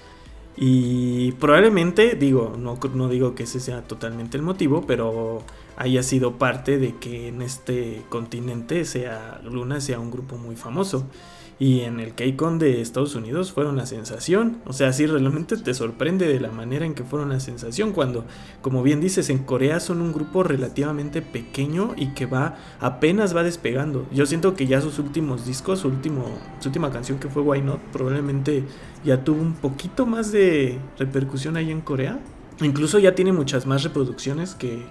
[0.60, 5.44] Y probablemente, digo, no, no digo que ese sea totalmente el motivo, pero
[5.76, 11.06] haya sido parte de que en este continente sea Luna sea un grupo muy famoso
[11.60, 14.58] y en el KCON de Estados Unidos fueron la sensación.
[14.64, 18.24] O sea, sí, realmente te sorprende de la manera en que fueron la sensación cuando,
[18.62, 23.42] como bien dices, en Corea son un grupo relativamente pequeño y que va apenas va
[23.42, 24.06] despegando.
[24.12, 26.26] Yo siento que ya sus últimos discos, su, último,
[26.60, 28.62] su última canción que fue Why Not, probablemente
[29.04, 32.20] ya tuvo un poquito más de repercusión ahí en Corea.
[32.60, 34.84] Incluso ya tiene muchas más reproducciones que,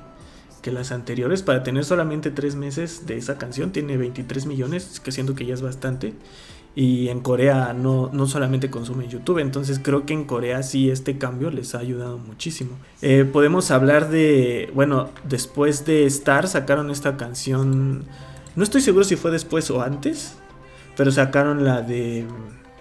[0.62, 1.44] que las anteriores.
[1.44, 5.54] Para tener solamente tres meses de esa canción, tiene 23 millones, que siento que ya
[5.54, 6.14] es bastante.
[6.80, 11.18] Y en Corea no, no solamente consumen YouTube, entonces creo que en Corea sí este
[11.18, 12.78] cambio les ha ayudado muchísimo.
[13.02, 18.06] Eh, podemos hablar de, bueno, después de Star sacaron esta canción,
[18.56, 20.36] no estoy seguro si fue después o antes,
[20.96, 22.28] pero sacaron la de,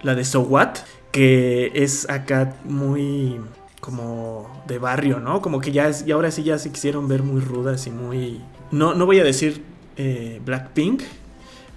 [0.02, 0.74] la de So What,
[1.10, 3.40] que es acá muy
[3.80, 5.40] como de barrio, ¿no?
[5.40, 8.42] Como que ya, y ahora sí ya se quisieron ver muy rudas y muy...
[8.70, 9.62] No, no voy a decir
[9.96, 11.00] eh, Blackpink,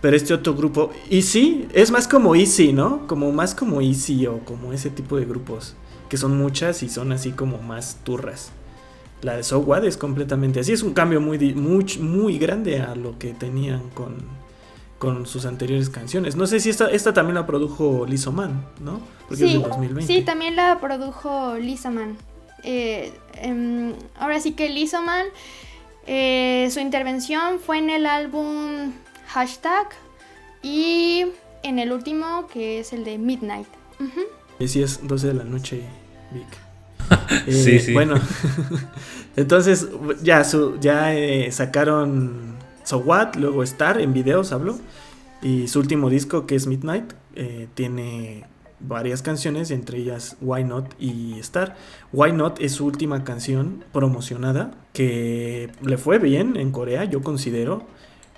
[0.02, 3.06] pero este otro grupo, Easy, es más como Easy, ¿no?
[3.08, 5.76] Como más como Easy o como ese tipo de grupos,
[6.08, 8.52] que son muchas y son así como más turras.
[9.22, 12.96] La de So What es completamente así, es un cambio muy, muy, muy grande a
[12.96, 14.16] lo que tenían con,
[14.98, 16.38] con sus anteriores canciones.
[16.38, 19.02] No sé si esta, esta también la produjo Lisa Man, ¿no?
[19.28, 20.14] Porque sí, es de 2020.
[20.14, 22.16] Sí, también la produjo Lisa Man.
[22.64, 25.26] Eh, em, ahora sí que Lisa Man,
[26.08, 28.94] eh, su intervención fue en el álbum
[29.30, 29.88] hashtag
[30.64, 31.26] y
[31.64, 33.68] en el último que es el de Midnight.
[34.60, 35.82] Y si es 12 de la noche,
[36.32, 36.48] Vic.
[37.48, 37.94] Eh, sí, sí.
[37.94, 38.16] Bueno,
[39.36, 39.88] entonces
[40.22, 44.78] ya, su, ya eh, sacaron So What, luego Star en videos, hablo.
[45.42, 48.46] Y su último disco, que es Midnight, eh, tiene
[48.80, 51.76] varias canciones, entre ellas Why Not y Star.
[52.14, 57.88] Why Not es su última canción promocionada, que le fue bien en Corea, yo considero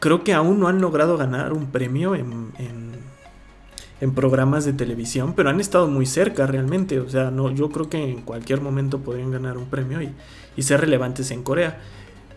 [0.01, 5.51] creo que aún no han logrado ganar un premio en, en, programas de televisión, pero
[5.51, 6.99] han estado muy cerca realmente.
[6.99, 10.11] O sea, no, yo creo que en cualquier momento podrían ganar un premio y,
[10.57, 11.79] y ser relevantes en Corea.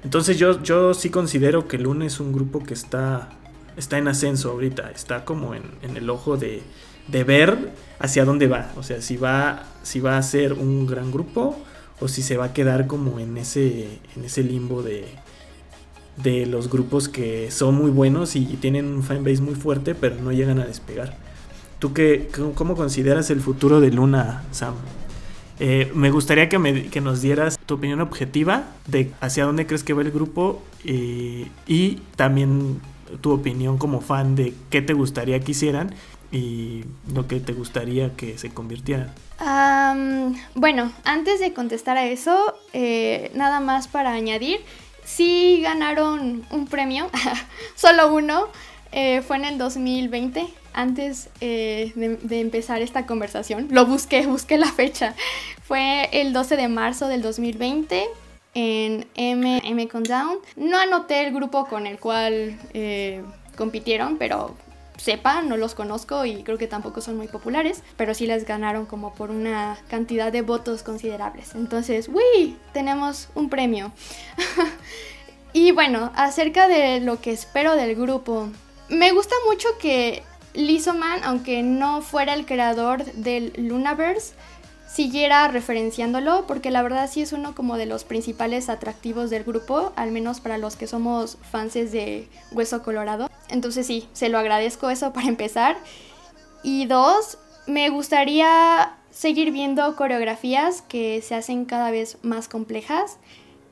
[0.05, 3.31] Entonces yo, yo sí considero que Luna es un grupo que está,
[3.79, 6.63] está en ascenso ahorita, está como en, en el ojo de,
[7.09, 8.71] de, ver hacia dónde va.
[8.77, 11.57] O sea, si va, si va a ser un gran grupo
[11.99, 15.07] o si se va a quedar como en ese, en ese limbo de,
[16.17, 20.33] de los grupos que son muy buenos y tienen un fanbase muy fuerte, pero no
[20.33, 21.17] llegan a despegar.
[21.79, 24.75] ¿Tú qué, cómo consideras el futuro de Luna, Sam?
[25.61, 29.85] Eh, me gustaría que, me, que, nos dieras tu opinión objetiva de hacia dónde crees
[29.85, 32.81] que va el grupo eh, y también
[33.21, 35.95] tu opinión como fan de qué te gustaría que hicieran
[36.33, 36.85] y
[37.15, 39.13] lo que te gustaría que se convirtieran.
[40.55, 44.61] bueno, antes de contestar a eso, eh, nada más para añadir,
[45.05, 47.11] sí ganaron un premio,
[47.75, 48.49] solo uno,
[48.93, 53.69] eh, fue en el 2020, antes eh, de, empezar esta conversación.
[53.71, 55.15] Lo busqué, busqué la fecha.
[55.63, 58.07] Fue el 12 de marzo del 2020
[58.55, 60.39] en M, M Down.
[60.57, 63.23] No anoté el grupo con el cual eh,
[63.57, 64.57] compitieron, pero
[64.97, 68.87] sepa, no los conozco y creo que tampoco son muy populares, pero sí les ganaron
[68.87, 71.55] como por una cantidad de votos considerables.
[71.55, 72.57] Entonces, ¡uy!
[72.73, 73.93] Tenemos un premio.
[75.53, 78.49] y bueno, acerca de lo que espero del grupo,
[78.89, 80.23] me gusta mucho que
[80.55, 84.35] Lizoman, aunque no fuera el creador del Lunaverse,
[84.95, 89.93] siguiera referenciándolo, porque la verdad sí es uno como de los principales atractivos del grupo,
[89.97, 93.29] al menos para los que somos fans de Hueso Colorado.
[93.49, 95.77] Entonces sí, se lo agradezco eso para empezar.
[96.63, 103.19] Y dos, me gustaría seguir viendo coreografías que se hacen cada vez más complejas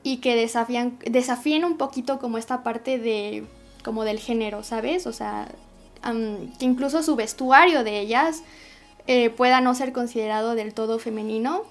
[0.03, 3.45] y que desafían, desafíen un poquito como esta parte de
[3.81, 5.07] como del género, ¿sabes?
[5.07, 5.47] O sea,
[6.59, 8.43] que incluso su vestuario de ellas
[9.07, 11.63] eh, pueda no ser considerado del todo femenino.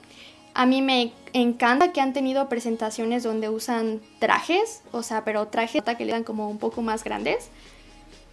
[0.55, 5.83] A mí me encanta que han tenido presentaciones donde usan trajes, o sea, pero trajes
[5.83, 7.49] que le dan como un poco más grandes.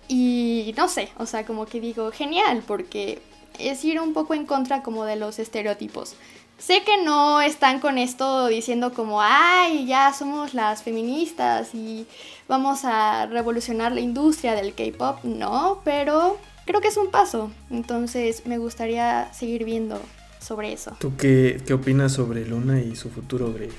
[0.10, 3.22] Y no sé, o sea, como que digo, genial, porque
[3.58, 6.16] es ir un poco en contra como de los estereotipos.
[6.58, 12.06] Sé que no están con esto diciendo como, ay, ya somos las feministas y
[12.50, 16.38] vamos a revolucionar la industria del K-Pop, no, pero
[16.70, 17.52] creo que es un paso.
[17.72, 20.00] Entonces me gustaría seguir viendo
[20.40, 20.96] sobre eso.
[21.00, 23.70] ¿Tú qué, qué opinas sobre Luna y su futuro, Grey?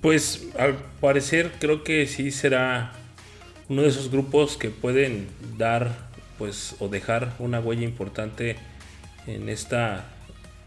[0.00, 2.94] Pues al parecer creo que sí será
[3.68, 8.56] uno de esos grupos que pueden dar pues o dejar una huella importante
[9.28, 10.06] en esta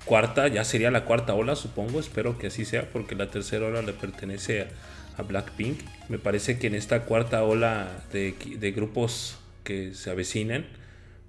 [0.06, 3.82] cuarta, ya sería la cuarta ola supongo, espero que así sea porque la tercera ola
[3.82, 4.62] le pertenece
[5.18, 5.82] a, Blackpink.
[6.08, 10.66] Me parece que en esta cuarta ola de, de grupos que se avecinan,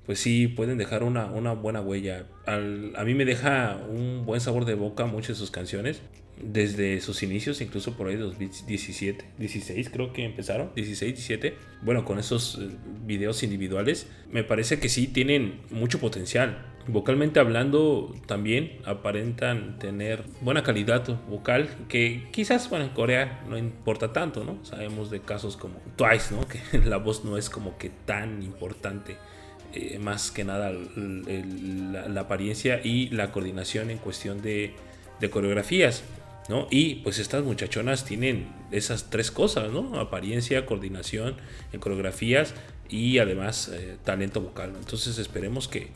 [0.07, 2.27] pues sí pueden dejar una, una buena huella.
[2.47, 6.01] a mí me deja un buen sabor de boca muchas de sus canciones.
[6.41, 11.55] Desde sus inicios, incluso por ahí 2017, 16 creo que empezaron, 16, 17.
[11.81, 12.69] Bueno, con esos eh,
[13.07, 16.75] videos individuales, me parece que sí tienen mucho potencial.
[16.89, 24.13] Vocalmente hablando, también aparentan tener buena calidad vocal, que quizás, bueno, en Corea no importa
[24.13, 24.63] tanto, ¿no?
[24.63, 26.47] Sabemos de casos como Twice, ¿no?
[26.71, 29.17] Que la voz no es como que tan importante
[29.77, 34.75] eh, más que nada la, apariencia y la coordinación en cuestión de,
[35.31, 36.03] coreografías.
[36.49, 36.69] ¿no?
[36.71, 39.99] Y pues estas muchachonas tienen esas tres cosas, ¿no?
[39.99, 41.35] Apariencia, coordinación
[41.73, 42.55] en coreografías
[42.89, 44.73] y además eh, talento vocal.
[44.79, 45.89] Entonces esperemos que,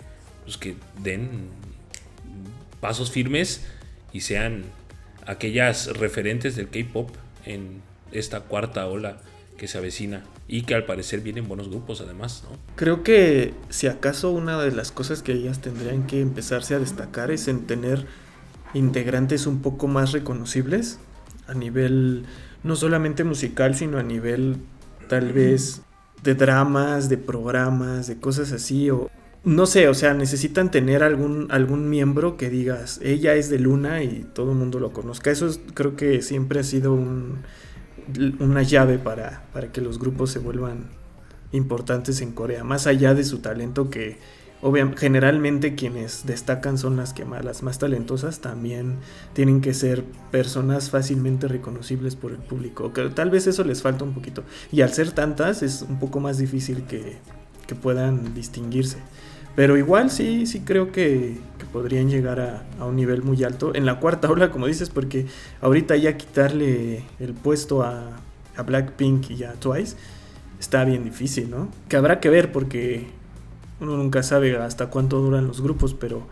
[0.44, 1.48] pues, que den
[2.80, 3.64] pasos firmes
[4.12, 4.64] y sean
[5.26, 7.10] aquellas referentes del K-Pop
[7.46, 7.80] en
[8.12, 9.20] esta cuarta ola
[9.60, 12.56] que se avecina y que al parecer vienen buenos grupos además, ¿no?
[12.76, 17.30] Creo que si acaso una de las cosas que ellas tendrían que empezarse a destacar
[17.30, 18.06] es en tener
[18.72, 20.98] integrantes un poco más reconocibles
[21.46, 22.24] a nivel
[22.62, 24.56] no solamente musical, sino a nivel
[25.10, 25.82] tal vez
[26.22, 29.10] de dramas, de programas, de cosas así o
[29.44, 34.02] no sé, o sea, necesitan tener algún, algún miembro que digas, ella es de Luna
[34.02, 35.30] y todo el mundo lo conozca.
[35.30, 36.94] Eso creo que siempre ha sido
[38.38, 40.88] una llave para, para que los grupos se vuelvan
[41.52, 44.18] importantes en Corea, más allá de su talento que
[44.62, 48.96] obviamente generalmente quienes destacan son las que más, las más talentosas, también
[49.32, 52.92] tienen que ser personas fácilmente reconocibles por el público.
[53.14, 54.44] Tal vez eso les falta un poquito.
[54.70, 57.16] Y al ser tantas es un poco más difícil que,
[57.66, 58.98] que puedan distinguirse.
[59.56, 61.38] Pero igual sí, sí creo que,
[61.72, 63.74] podrían llegar a, un nivel muy alto.
[63.74, 65.26] En la cuarta ola, como dices, porque
[65.60, 68.10] ahorita ya quitarle el puesto a,
[68.56, 69.96] a Blackpink y a Twice
[70.60, 71.68] está bien difícil, ¿no?
[71.88, 73.06] Que habrá que ver porque
[73.80, 76.26] uno nunca sabe hasta cuánto duran los grupos, pero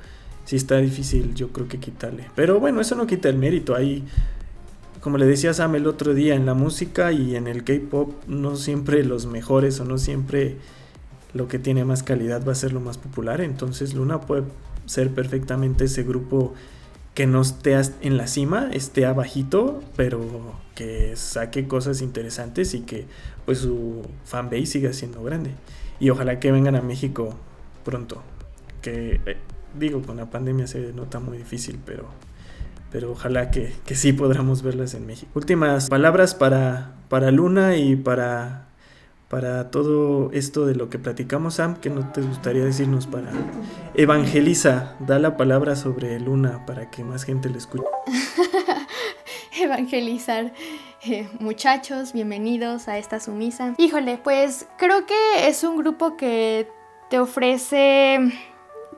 [0.45, 2.27] sí está difícil yo creo que quitarle.
[2.35, 3.75] Pero bueno, eso no quita el mérito.
[3.75, 4.05] Ahí,
[5.01, 8.57] como le decía Sam el otro día, en la música y en el K-Pop no
[8.57, 10.57] siempre los mejores o no siempre
[11.35, 13.41] lo que tiene más calidad va a ser lo más popular.
[13.41, 14.45] Entonces Luna puede
[14.89, 16.55] ser perfectamente ese grupo
[17.15, 23.07] que no esté en la cima, esté abajito, pero que saque cosas interesantes y que
[23.45, 25.51] pues su fanbase siga siendo grande.
[25.99, 27.35] Y ojalá que vengan a México
[27.85, 28.23] pronto.
[28.83, 29.37] Que eh,
[29.77, 32.07] digo, con la pandemia se nota muy difícil, pero,
[32.93, 35.33] pero ojalá que, que sí podamos verlas en México.
[35.35, 38.68] Últimas palabras para, para Luna y para
[39.29, 43.31] para todo esto de lo que platicamos, Sam, ¿qué no te gustaría decirnos para
[43.95, 44.97] evangeliza?
[45.01, 47.85] Da la palabra sobre Luna para que más gente le escuche.
[49.61, 50.53] Evangelizar.
[51.05, 53.75] Eh, muchachos, bienvenidos a esta sumisa.
[53.77, 56.69] Híjole, pues creo que es un grupo que
[57.11, 58.33] te ofrece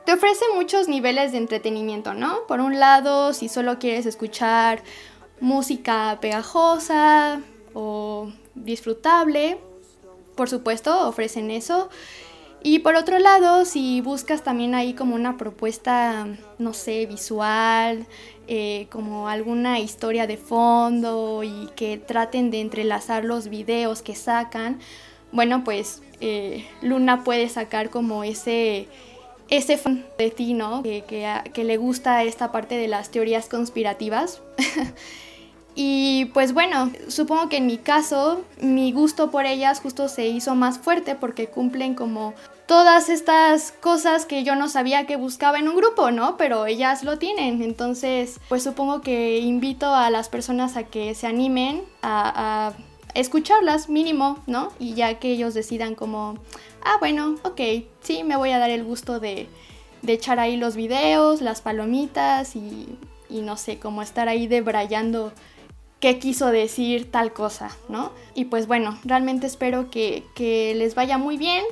[0.04, 2.46] te ofrece muchos niveles de entretenimiento, ¿no?
[2.46, 4.82] Por un lado, si solo quieres escuchar
[5.40, 7.40] música pegajosa
[7.74, 9.58] o disfrutable,
[10.40, 11.90] por supuesto, ofrecen eso.
[12.62, 18.06] Y por otro lado, si buscas también ahí como una propuesta, no sé, visual,
[18.48, 24.78] eh, como alguna historia de fondo y que traten de entrelazar los videos que sacan,
[25.30, 28.88] bueno, pues eh, Luna puede sacar como ese
[29.50, 29.78] ese
[30.16, 30.82] de ti, ¿no?
[30.82, 31.04] Que,
[31.52, 34.40] que, le gusta esta parte de las teorías conspirativas.
[35.74, 40.54] Y pues bueno, supongo que en mi caso, mi gusto por ellas justo se hizo
[40.54, 42.34] más fuerte porque cumplen como
[42.70, 46.36] todas estas cosas que yo no sabía que buscaba en un grupo, ¿no?
[46.36, 47.62] Pero ellas lo tienen.
[47.62, 52.72] Entonces, pues supongo que invito a las personas a que se animen a,
[53.14, 54.72] escucharlas mínimo, ¿no?
[54.78, 56.38] Y ya que ellos decidan como,
[56.84, 57.60] ah, bueno, ok,
[58.02, 59.48] sí, me voy a dar el gusto de,
[60.02, 62.86] de echar ahí los videos, las palomitas y,
[63.28, 65.32] y no sé, como estar ahí debrayando
[66.00, 68.10] qué quiso decir tal cosa, ¿no?
[68.34, 70.24] Y pues bueno, realmente espero que,
[70.76, 71.62] les vaya muy bien.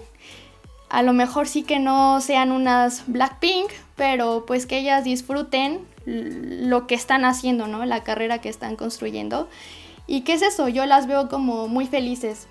[0.91, 6.87] A lo mejor sí que no sean unas Blackpink, pero pues que ellas disfruten lo
[6.87, 7.85] que están haciendo, ¿no?
[7.85, 9.49] La carrera que están construyendo.
[10.07, 10.69] ¿Y qué es eso?
[10.69, 12.49] Yo las veo como muy felices.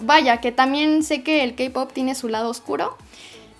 [0.00, 2.96] Vaya, que también sé que el K-Pop tiene su lado oscuro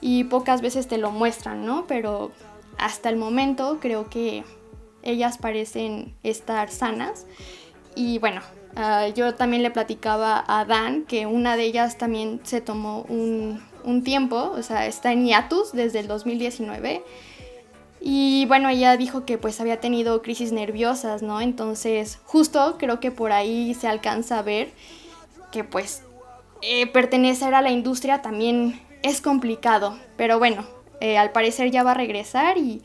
[0.01, 1.87] y pocas veces te lo muestran, ¿no?
[1.87, 2.31] Pero
[2.79, 4.45] hasta el momento creo que
[5.03, 7.27] ellas parecen estar sanas
[8.01, 8.41] y bueno,
[8.77, 13.61] ah, yo también le platicaba a Dan que una de ellas también se tomó un,
[14.05, 17.05] tiempo, o sea, está en hiatus desde el 2019.
[18.01, 21.43] Y bueno, ella dijo que pues había tenido crisis nerviosas, ¿no?
[21.43, 24.71] Entonces, justo creo que por ahí se alcanza a ver
[25.53, 26.03] que pues
[26.63, 29.99] eh, pertenecer a la industria también es complicado.
[30.17, 30.65] Pero bueno,
[31.01, 32.81] eh, al parecer ya va a regresar y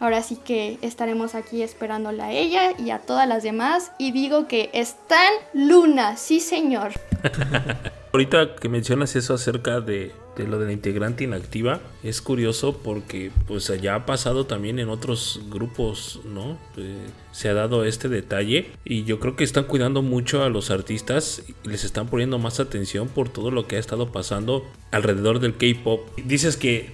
[0.00, 3.92] Ahora sí que estaremos aquí esperándola a ella y a todas las demás.
[3.98, 6.92] Y digo que están Luna, sí señor.
[8.12, 13.30] Ahorita que mencionas eso acerca de, de lo de la integrante inactiva es curioso porque
[13.46, 16.58] pues ya ha pasado también en otros grupos, ¿no?
[16.76, 16.96] Eh,
[17.32, 21.42] se ha dado este detalle y yo creo que están cuidando mucho a los artistas
[21.46, 25.56] y les están poniendo más atención por todo lo que ha estado pasando alrededor del
[25.56, 26.00] K-pop.
[26.24, 26.90] Dices que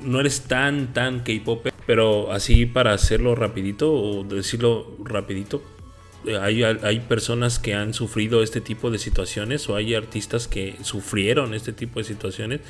[0.00, 5.62] no eres tan tan K-pop, pero así para hacerlo rapidito o decirlo rapidito,
[6.40, 11.54] hay, hay, personas que han sufrido este tipo de situaciones o hay artistas que sufrieron
[11.54, 12.60] este tipo de situaciones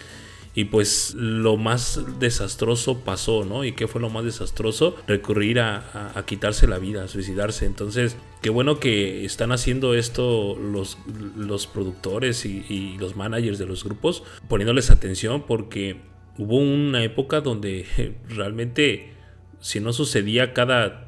[0.57, 3.65] y pues lo más desastroso pasó, ¿no?
[3.65, 4.97] ¿Y qué fue lo más desastroso?
[5.07, 7.67] Recurrir a, quitarse la vida, a suicidarse.
[7.67, 10.97] Entonces, qué bueno que están haciendo esto los,
[11.37, 16.01] los productores y, y los managers de los grupos, poniéndoles atención porque
[16.39, 17.87] hubo una época donde
[18.29, 19.13] realmente
[19.61, 21.07] si no sucedía cada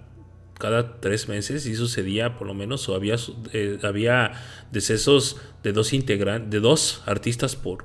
[0.58, 3.16] cada tres meses y sucedía por lo menos o había,
[3.52, 4.32] eh, había
[4.72, 7.84] decesos de dos integrantes, de dos artistas por,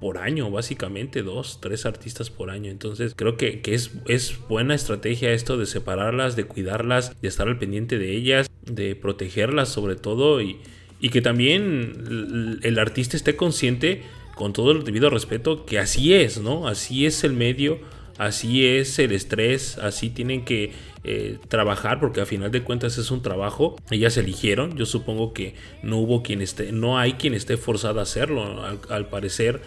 [0.00, 2.70] por año, básicamente, dos, tres artistas por año.
[2.70, 7.58] Entonces creo que, es, es buena estrategia esto de separarlas, de cuidarlas, de estar al
[7.58, 10.58] pendiente de ellas, de protegerlas sobre todo y,
[11.00, 14.02] y que también el artista esté consciente
[14.38, 16.68] con todo el debido respeto que así es, ¿no?
[16.68, 17.80] Así es el medio,
[18.18, 20.70] así es el estrés, así tienen que
[21.02, 23.74] eh, trabajar, porque a final de cuentas es un trabajo.
[23.90, 28.04] Ellas eligieron, yo supongo que no hubo quien esté, no hay quien esté forzado a
[28.04, 28.62] hacerlo.
[28.88, 29.60] Al, parecer,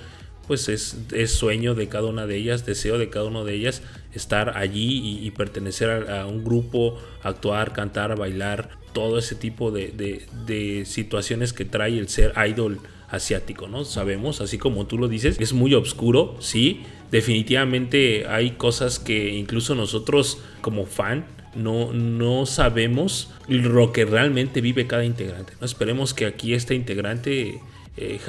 [0.48, 0.96] pues es,
[1.32, 3.82] sueño de cada una de ellas, deseo de cada una de ellas
[4.14, 9.92] estar allí y, pertenecer a, un grupo, actuar, cantar, bailar, todo ese tipo de,
[10.46, 12.80] de situaciones que trae el ser idol
[13.12, 13.86] asiático, ¿no?
[13.86, 16.82] Sabemos, así como tú lo dices, es muy oscuro, sí,
[17.12, 24.88] definitivamente hay cosas que incluso nosotros como fan no, no sabemos lo que realmente vive
[24.88, 25.54] cada integrante.
[25.60, 25.66] ¿no?
[25.66, 27.60] Esperemos que aquí este integrante,
[27.98, 28.20] eh,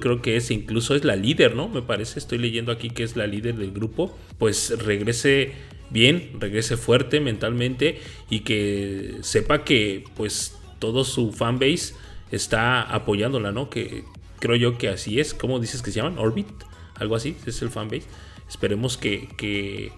[0.00, 1.68] creo que es incluso es la líder, ¿no?
[1.68, 5.52] Me parece, estoy leyendo aquí que es la líder del grupo, pues regrese
[5.90, 11.94] bien, regrese fuerte mentalmente y que sepa que pues todo su fanbase
[12.30, 13.68] está apoyándola, ¿no?
[13.68, 14.04] Que
[14.40, 16.18] creo yo que así es, ¿cómo dices que se llaman?
[16.18, 16.48] Orbit,
[16.96, 18.06] algo así, es el fanbase
[18.48, 19.92] Esperemos que, que,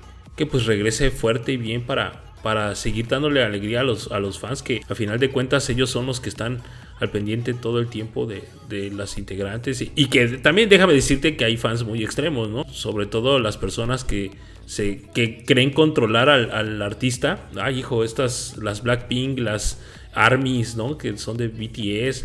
[0.47, 4.62] pues regrese fuerte y bien para, para seguir dándole alegría a los, a los fans,
[4.62, 6.62] que a final de cuentas ellos son los que están
[7.01, 11.47] al pendiente todo el tiempo de, de las integrantes y, que también déjame decirte que
[11.47, 12.64] hay fans muy extremos, ¿no?
[12.68, 14.30] Sobre todo las personas que
[14.66, 17.49] se que creen controlar al, al artista.
[17.57, 19.80] Ay, hijo, estas, las Blackpink, las
[20.14, 20.98] armies, ¿no?
[20.98, 22.24] Que son de BTS,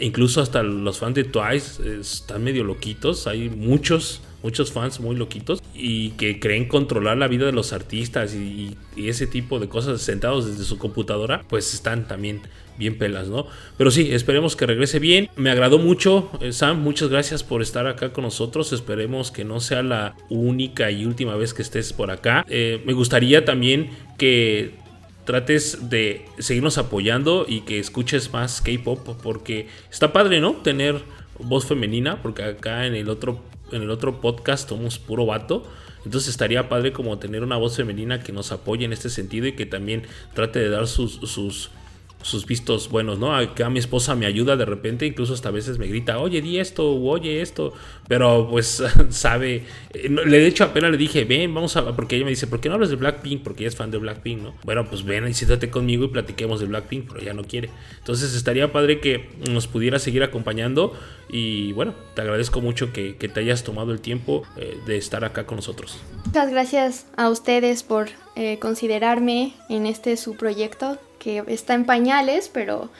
[0.00, 5.62] incluso hasta los fans de Twice están medio loquitos, hay muchos muchos fans muy loquitos
[5.74, 10.46] y que creen controlar la vida de los artistas y, ese tipo de cosas sentados
[10.46, 12.42] desde su computadora, pues están también
[12.78, 13.46] bien pelas, ¿no?
[13.76, 15.28] Pero sí, esperemos que regrese bien.
[15.36, 18.72] Me agradó mucho, eh, Sam, muchas gracias por estar acá con nosotros.
[18.72, 22.44] Esperemos que no sea la única y última vez que estés por acá.
[22.48, 24.74] Eh, me gustaría también que
[25.24, 30.52] trates de seguirnos apoyando y que escuches más K-pop porque está padre, ¿no?
[30.54, 31.02] Tener
[31.38, 33.40] voz femenina, porque acá en el otro
[33.72, 35.64] en el otro podcast somos puro vato.
[36.04, 39.52] Entonces estaría padre como tener una voz femenina que nos apoye en este sentido y
[39.52, 40.02] que también
[40.34, 41.70] trate de dar sus, sus
[42.24, 43.36] sus vistos buenos, ¿no?
[43.36, 46.58] Acá mi esposa me ayuda de repente, incluso hasta a veces me grita, oye, di
[46.58, 47.74] esto, oye esto,
[48.08, 52.24] pero pues sabe, eh, le de hecho apenas le dije, ven, vamos a, porque ella
[52.24, 53.42] me dice, ¿por qué no hablas de Blackpink?
[53.42, 54.54] Porque ella es fan de Blackpink, ¿no?
[54.64, 57.68] Bueno, pues ven y siéntate conmigo y platiquemos de Blackpink, pero ella no quiere.
[57.98, 60.94] Entonces estaría padre que nos pudiera seguir acompañando
[61.28, 65.44] y bueno, te agradezco mucho que, te hayas tomado el tiempo eh, de estar acá
[65.44, 65.98] con nosotros.
[66.24, 72.50] Muchas gracias a ustedes por eh, considerarme en este su proyecto que está en pañales,
[72.52, 72.90] pero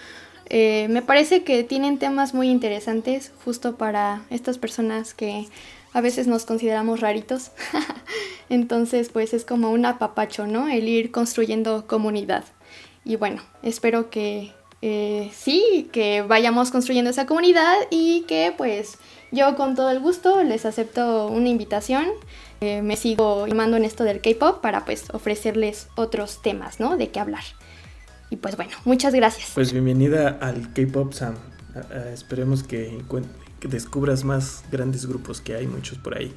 [0.47, 5.47] eh, me parece que tienen temas muy interesantes justo para estas personas que
[5.93, 7.51] a veces nos consideramos raritos.
[8.49, 10.69] Entonces, pues es como un apapacho, ¿no?
[10.69, 12.45] El ir construyendo comunidad.
[13.05, 18.97] Y bueno, espero que eh, sí, que vayamos construyendo esa comunidad y que pues
[19.33, 22.07] yo con todo el gusto les acepto una invitación.
[22.63, 26.97] Eh, me sigo llamando en esto del K-Pop para pues ofrecerles otros temas, ¿no?
[26.97, 27.45] De qué hablar.
[28.35, 29.53] Y pues bueno, muchas gracias.
[29.55, 31.37] Pues bienvenida al K-Pop Sam.
[32.13, 33.01] esperemos que,
[33.61, 36.35] descubras más grandes grupos que hay, muchos por ahí.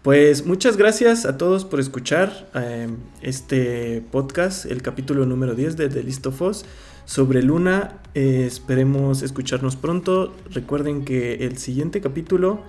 [0.00, 5.90] Pues muchas gracias a todos por escuchar em, este podcast, el capítulo número 10 de
[5.90, 6.64] The List of Us
[7.04, 7.98] sobre Luna.
[8.14, 10.34] Eh, esperemos escucharnos pronto.
[10.48, 12.62] Recuerden que el siguiente capítulo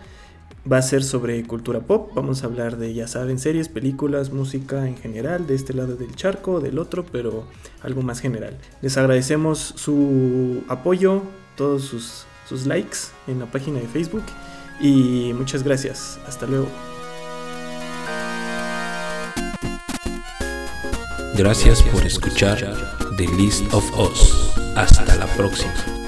[0.69, 2.11] va a ser sobre cultura pop.
[2.13, 6.15] Vamos a hablar de, ya saben, series, películas, música en general, de este lado del
[6.15, 7.45] charco, del otro, pero
[7.81, 8.57] algo más general.
[8.81, 11.23] Les agradecemos su apoyo,
[11.55, 12.97] todos sus, sus likes
[13.27, 14.23] en la página de Facebook.
[14.79, 16.19] Y muchas gracias.
[16.27, 16.67] Hasta luego.
[21.37, 22.57] Gracias por escuchar
[23.17, 24.51] The List of Us.
[24.75, 26.00] Hasta la próxima.